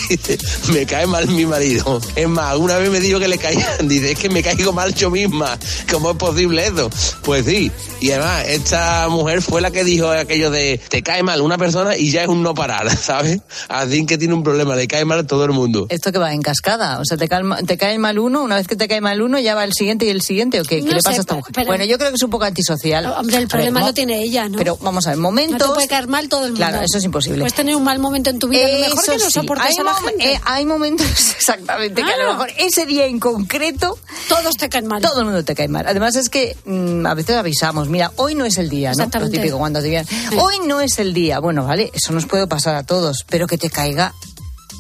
[0.72, 2.00] me cae mal mi marido?
[2.14, 4.94] Es más, una vez me dijo que le caía, dice, es que me caigo mal
[4.94, 5.58] yo misma.
[5.90, 6.90] ¿Cómo es posible eso?
[7.22, 7.70] Pues sí.
[8.00, 11.96] Y además, esta mujer fue la que dijo aquello de, te cae mal una persona
[11.96, 13.40] y ya es un no parar, ¿sabes?
[13.68, 15.86] Así que tiene un problema, le cae mal a todo el mundo.
[15.90, 18.66] Esto que va en cascada, o sea, te cae, te cae mal uno, una vez
[18.66, 20.76] que te cae mal uno, ya va el siguiente y el siguiente, ¿o qué?
[20.80, 21.52] ¿Qué No le pasa sé, a esta mujer?
[21.54, 23.06] pero- bueno, yo creo que es un poco antisocial.
[23.06, 24.56] Hombre, el problema ver, lo tiene ella, ¿no?
[24.58, 25.68] Pero vamos a ver, No momentos...
[25.68, 26.66] te puede caer mal todo el mundo.
[26.66, 27.40] Claro, eso es imposible.
[27.40, 29.30] Puedes tener un mal momento en tu vida, a lo mejor que no sí.
[29.30, 30.32] soportes hay, a la mom- gente.
[30.32, 31.06] eh, hay momentos,
[31.36, 32.32] exactamente, que a lo Ah.
[32.32, 33.98] mejor ese día en concreto...
[34.28, 35.02] Todos te caen mal.
[35.02, 35.86] Todo el mundo te cae mal.
[35.86, 39.08] Además es que mm, a veces avisamos, mira, hoy no es el día, ¿no?
[39.20, 40.06] Lo típico cuando te digan,
[40.38, 41.38] hoy no es el día.
[41.40, 44.14] Bueno, vale, eso nos puede pasar a todos, pero que te caiga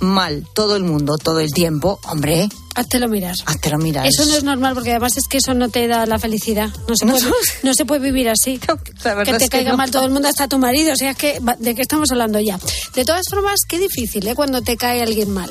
[0.00, 3.36] mal todo el mundo, todo el tiempo, hombre, Háztelo mirar.
[3.44, 4.06] háztelo mirar.
[4.06, 6.70] Eso no es normal porque además es que eso no te da la felicidad.
[6.88, 7.32] No se, No, puede,
[7.62, 7.74] no.
[7.74, 8.58] se puede vivir así.
[8.58, 8.66] que
[9.02, 9.76] te es que caiga no.
[9.76, 10.92] mal todo el mundo, hasta tu marido.
[10.92, 12.58] O sea, es que ¿de qué estamos hablando ya?
[12.94, 14.34] De todas formas, qué difícil, ¿eh?
[14.34, 15.50] Cuando te cae alguien mal.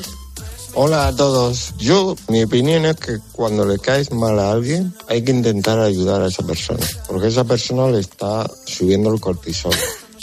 [0.73, 1.73] Hola a todos.
[1.77, 6.21] Yo, mi opinión es que cuando le caes mal a alguien, hay que intentar ayudar
[6.23, 9.75] a esa persona, porque esa persona le está subiendo el cortisol.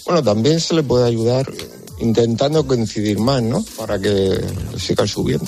[0.08, 1.46] Bueno, también se le puede ayudar
[1.98, 3.62] intentando coincidir más, ¿no?
[3.76, 5.44] Para que le siga subiendo.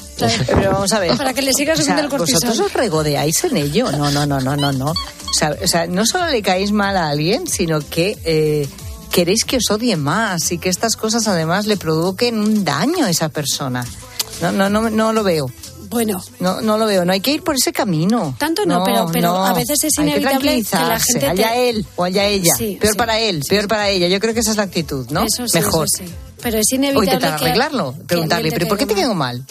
[0.47, 1.17] Pero vamos a ver.
[1.17, 2.41] Para que le siga O sea, subiendo el cortisol.
[2.51, 3.91] Vosotros os regodeáis en ello.
[3.91, 4.91] No, no, no, no, no, no.
[4.91, 8.69] O sea, o sea, no solo le caéis mal a alguien, sino que eh,
[9.11, 13.11] queréis que os odie más y que estas cosas además le provoquen un daño a
[13.11, 13.87] esa persona.
[14.43, 15.51] No, no, no, no lo veo.
[15.91, 17.05] Bueno, No, no lo veo.
[17.05, 18.35] No hay que ir por ese camino.
[18.39, 21.85] Tanto no, pero- pero a veces es Hay inevitable que la gente te- Allá él
[21.97, 22.55] o allá ella.
[22.57, 22.99] Sí, peor sí.
[22.99, 24.07] para él, peor para ella.
[24.09, 25.25] Yo creo que esa es la actitud, ¿no?
[25.25, 25.87] eso sí, Mejor.
[25.93, 26.15] eso sí.
[26.43, 27.95] Pero es O inevitable intentar que- arreglarlo.
[27.99, 29.45] que Preguntarle, te ¿pero por qué te caigo mal?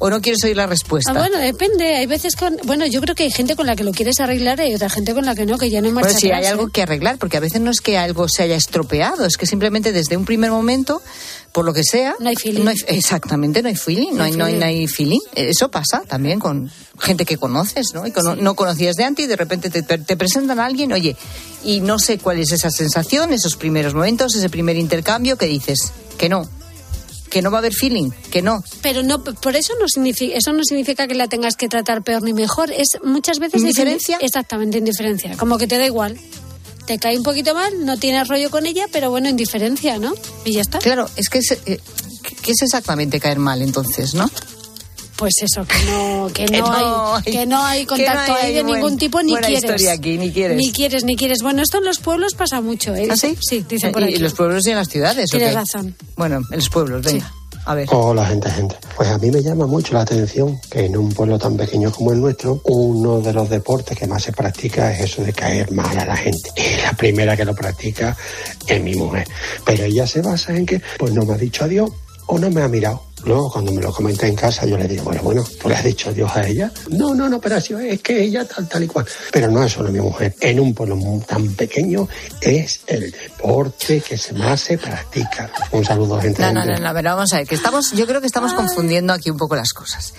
[0.00, 1.12] ¿O no quieres oír la respuesta?
[1.12, 1.94] Ah, bueno, depende.
[1.94, 2.56] Hay veces con.
[2.64, 4.90] Bueno, yo creo que hay gente con la que lo quieres arreglar y hay otra
[4.90, 6.70] gente con la que no, que ya no hay marcha si hay atrás, algo ¿eh?
[6.72, 9.92] que arreglar, porque a veces no es que algo se haya estropeado, es que simplemente
[9.92, 11.00] desde un primer momento,
[11.54, 12.16] por lo que sea.
[12.18, 12.66] No hay feeling.
[12.88, 15.20] exactamente, no hay feeling, no, hay no, hay, no hay feeling.
[15.36, 18.04] Eso pasa también con gente que conoces, ¿no?
[18.06, 21.16] Y no conocías de antes y de repente te, te presentan a alguien, oye,
[21.62, 25.92] y no sé cuál es esa sensación, esos primeros momentos, ese primer intercambio que dices
[26.18, 26.42] que no,
[27.30, 28.64] que no va a haber feeling, que no.
[28.82, 32.22] Pero no, por eso no significa, eso no significa que la tengas que tratar peor
[32.24, 32.72] ni mejor.
[32.72, 34.18] Es muchas veces ¿Indiferencia?
[34.18, 35.36] diferen- Exactamente, indiferencia.
[35.36, 36.18] Como que te da igual.
[36.86, 40.12] Te cae un poquito mal, no tienes rollo con ella, pero bueno, indiferencia, ¿no?
[40.44, 40.78] Y ya está.
[40.80, 41.80] Claro, es que es, eh,
[42.42, 44.30] ¿qué es exactamente caer mal entonces, no?
[45.16, 48.34] Pues eso, que no, que Que no, no hay, hay- que no hay no contacto
[48.34, 49.64] hay ahí de buen- ningún tipo, ni buena quieres.
[49.64, 50.56] historia aquí, ni quieres.
[50.58, 51.38] Ni quieres, ni quieres.
[51.40, 53.08] Bueno, esto en los pueblos pasa mucho, ¿eh?
[53.10, 53.38] ¿Ah, sí?
[53.40, 54.14] Sí, dicen por ¿Y- aquí.
[54.16, 55.30] ¿Y los pueblos y en las ciudades?
[55.30, 55.96] Tienes razón.
[56.16, 57.32] Bueno, en los pueblos, venga.
[57.90, 58.76] Hola, gente, gente.
[58.94, 62.12] Pues a mí me llama mucho la atención que en un pueblo tan pequeño como
[62.12, 65.96] el nuestro, uno de los deportes que más se practica es eso de caer mal
[65.96, 66.50] a la gente.
[66.56, 68.16] Y la primera que lo practica
[68.66, 69.26] es mi mujer.
[69.64, 71.90] Pero ella se basa en que, pues no me ha dicho adiós
[72.26, 73.02] o no me ha mirado.
[73.24, 75.84] Luego, cuando me lo comenta en casa, yo le digo, bueno, bueno, ¿tú le has
[75.84, 76.70] dicho adiós a ella?
[76.90, 79.06] No, no, no, pero así es que ella tal, tal y cual.
[79.32, 80.34] Pero no es solo mi mujer.
[80.40, 82.06] En un pueblo tan pequeño
[82.40, 85.50] es el deporte que se más se practica.
[85.72, 86.42] Un saludo, gente.
[86.42, 89.12] No, no, no, no, pero vamos a ver, que estamos, yo creo que estamos confundiendo
[89.12, 90.12] aquí un poco las cosas.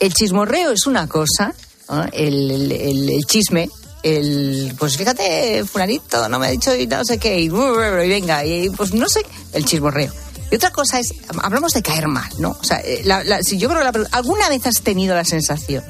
[0.00, 1.54] El chismorreo es una cosa,
[1.88, 2.04] ¿no?
[2.12, 3.68] el, el- el- el chisme,
[4.02, 8.44] el, pues fíjate, fulanito, no me ha dicho y no sé qué, y, y venga,
[8.44, 9.20] y pues no sé,
[9.52, 10.12] el chismorreo.
[10.50, 12.56] Y otra cosa es, hablamos de caer mal, ¿no?
[12.60, 15.24] O sea, eh, la- la- si yo creo que la alguna vez has tenido la
[15.24, 15.84] sensación,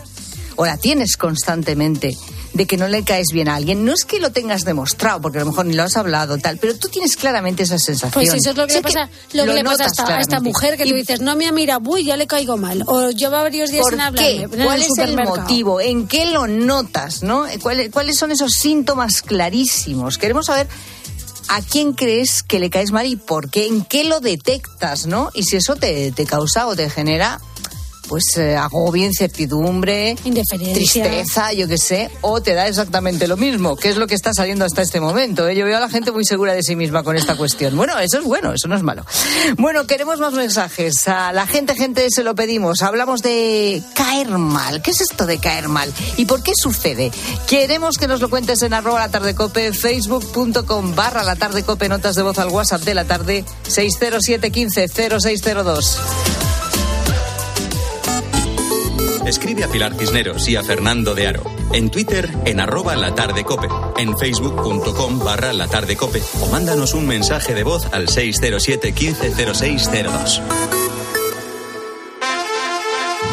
[0.57, 2.16] o la tienes constantemente,
[2.54, 3.84] de que no le caes bien a alguien.
[3.84, 6.57] No es que lo tengas demostrado, porque a lo mejor ni lo has hablado, tal,
[6.57, 8.12] pero tú tienes claramente esa sensación.
[8.12, 10.04] Pues eso es lo que le pasa, lo que le pasa a esta, a esta
[10.38, 10.40] claramente.
[10.40, 12.82] mujer que tú dices, no me mira, uy, ya le caigo mal.
[12.86, 14.42] O lleva varios días ¿Por sin hablarme.
[14.44, 15.82] en ¿Cuál es el motivo?
[15.82, 17.22] ¿En qué lo notas?
[17.22, 17.44] ¿no?
[17.61, 20.16] ¿Cuál- ¿Cuáles son esos síntomas clarísimos?
[20.16, 20.66] Queremos saber
[21.49, 25.30] a quién crees que le caes mal y por qué, en qué lo detectas, ¿no?
[25.34, 27.40] Y si eso te, te causa o te genera
[28.09, 30.16] pues eh, agobio, incertidumbre,
[30.74, 34.32] tristeza, yo qué sé, o te da exactamente lo mismo, que es lo que está
[34.32, 35.48] saliendo hasta este momento.
[35.48, 35.57] ¿eh?
[35.57, 37.76] Yo veo a la gente muy segura de sí misma con esta cuestión.
[37.76, 39.04] Bueno, eso es bueno, eso no es malo.
[39.59, 41.09] Bueno, queremos más mensajes.
[41.09, 42.82] A la gente, gente, se lo pedimos.
[42.82, 44.82] Hablamos de caer mal.
[44.82, 45.92] ¿Qué es esto de caer mal?
[46.16, 47.11] ¿Y por qué sucede?
[47.46, 51.88] Queremos que nos lo cuentes en arroba la tarde cope, facebook.com barra la tarde cope,
[51.88, 56.00] notas de voz al WhatsApp de la tarde 607 15 0602.
[59.27, 61.43] Escribe a Pilar Cisneros y a Fernando de Aro.
[61.72, 63.66] En Twitter, en arroba la tarde cope.
[63.99, 66.22] En facebook.com barra la tarde cope.
[66.41, 70.43] O mándanos un mensaje de voz al 607 150602.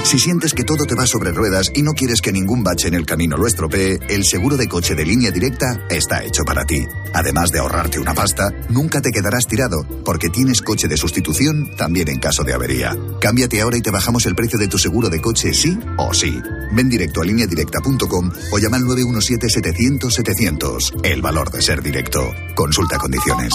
[0.03, 2.95] Si sientes que todo te va sobre ruedas y no quieres que ningún bache en
[2.95, 6.85] el camino lo estropee, el seguro de coche de línea directa está hecho para ti.
[7.13, 12.09] Además de ahorrarte una pasta, nunca te quedarás tirado, porque tienes coche de sustitución también
[12.09, 12.95] en caso de avería.
[13.21, 16.37] Cámbiate ahora y te bajamos el precio de tu seguro de coche sí o sí.
[16.71, 21.01] Ven directo a lineadirecta.com o llama al 917-700-700.
[21.03, 22.31] El valor de ser directo.
[22.55, 23.51] Consulta condiciones.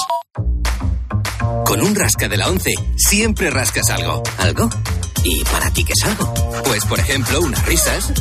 [1.67, 4.23] Con un rasca de la 11 siempre rascas algo.
[4.39, 4.69] ¿Algo?
[5.25, 6.33] ¿Y para ti qué es algo?
[6.65, 8.13] Pues por ejemplo, unas risas,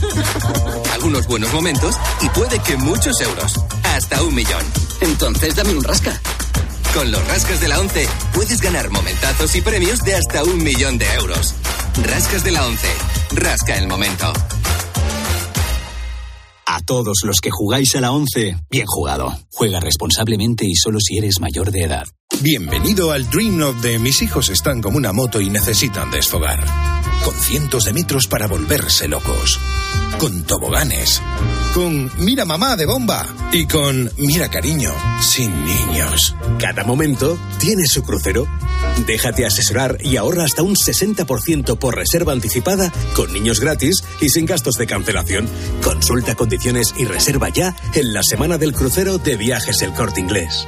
[0.93, 3.53] algunos buenos momentos y puede que muchos euros.
[3.83, 4.86] Hasta un millón.
[5.01, 6.19] Entonces dame un rasca.
[6.93, 10.97] Con los rascas de la 11 puedes ganar momentazos y premios de hasta un millón
[10.97, 11.53] de euros.
[12.03, 12.87] Rascas de la 11.
[13.35, 14.33] Rasca el momento.
[16.69, 19.37] A todos los que jugáis a la 11, bien jugado.
[19.53, 22.05] Juega responsablemente y solo si eres mayor de edad.
[22.41, 26.63] Bienvenido al Dream of de mis hijos están como una moto y necesitan desfogar.
[27.23, 29.59] Con cientos de metros para volverse locos.
[30.19, 31.21] Con toboganes.
[31.77, 33.23] Con mira mamá de bomba.
[33.51, 36.35] Y con mira cariño, sin niños.
[36.57, 38.47] Cada momento tiene su crucero.
[39.05, 44.47] Déjate asesorar y ahorra hasta un 60% por reserva anticipada con niños gratis y sin
[44.47, 45.47] gastos de cancelación.
[45.83, 50.67] Consulta condiciones y reserva ya en la semana del crucero de viajes El Corte Inglés.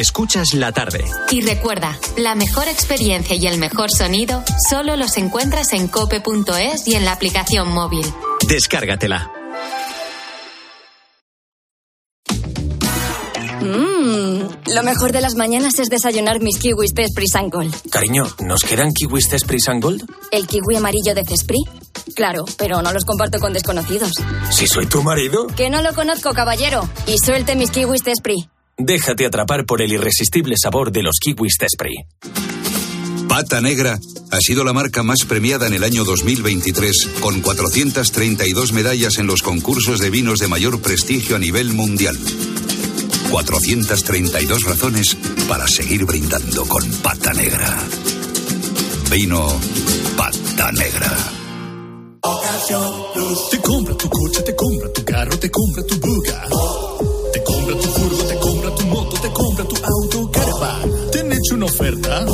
[0.00, 1.04] Escuchas la tarde.
[1.30, 6.94] Y recuerda, la mejor experiencia y el mejor sonido solo los encuentras en cope.es y
[6.94, 8.06] en la aplicación móvil.
[8.48, 9.30] Descárgatela.
[13.60, 14.40] Mmm,
[14.74, 17.90] lo mejor de las mañanas es desayunar mis kiwis de Esprit Gold.
[17.90, 19.36] Cariño, ¿nos quedan kiwis de
[19.66, 20.10] and Gold?
[20.32, 21.68] ¿El kiwi amarillo de Cesprit?
[22.16, 24.12] Claro, pero no los comparto con desconocidos.
[24.50, 26.88] Si soy tu marido, Que no lo conozco, caballero.
[27.06, 28.48] Y suelte mis kiwis de Esprit.
[28.84, 32.06] Déjate atrapar por el irresistible sabor de los kiwis de Spritz.
[33.28, 33.98] Pata Negra
[34.32, 39.42] ha sido la marca más premiada en el año 2023, con 432 medallas en los
[39.42, 42.18] concursos de vinos de mayor prestigio a nivel mundial.
[43.30, 45.16] 432 razones
[45.48, 47.78] para seguir brindando con Pata Negra.
[49.10, 49.60] Vino
[50.16, 51.16] Pata Negra.
[53.50, 56.48] Te compra tu coche, te compra tu carro, te compra tu buga.
[57.32, 58.19] Te compra tu furgo,
[59.20, 61.10] te compra tu auto, caravan.
[61.12, 62.24] ¿Te han hecho una oferta?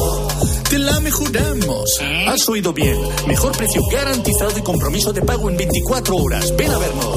[0.68, 1.90] Te la mejoramos.
[2.28, 2.98] Has oído bien.
[3.26, 6.54] Mejor precio garantizado y compromiso de pago en 24 horas.
[6.56, 7.16] Ven a vernos.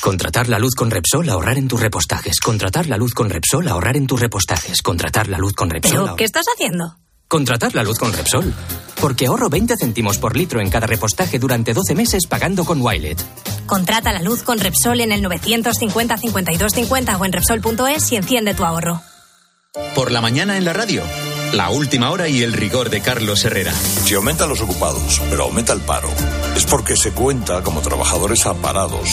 [0.00, 2.40] Contratar la luz con Repsol, ahorrar en tus repostajes.
[2.40, 4.80] Contratar la luz con Repsol, ahorrar en tus repostajes.
[4.80, 5.90] Contratar la luz con Repsol.
[5.92, 6.96] ¿Pero ahor- qué estás haciendo?
[7.26, 8.54] Contratar la luz con Repsol.
[9.00, 13.22] Porque ahorro 20 céntimos por litro en cada repostaje durante 12 meses pagando con Wilet.
[13.68, 18.54] Contrata la luz con Repsol en el 950 52 50 o en Repsol.es y enciende
[18.54, 19.02] tu ahorro.
[19.94, 21.02] Por la mañana en la radio.
[21.52, 23.72] La última hora y el rigor de Carlos Herrera.
[23.72, 26.08] Si aumentan los ocupados, pero aumenta el paro,
[26.56, 29.10] es porque se cuenta como trabajadores aparados.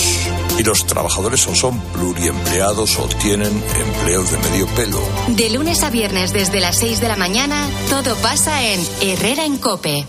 [0.58, 5.02] Y los trabajadores o son pluriempleados o tienen empleos de medio pelo.
[5.28, 9.58] De lunes a viernes desde las 6 de la mañana, todo pasa en Herrera en
[9.58, 10.06] Cope.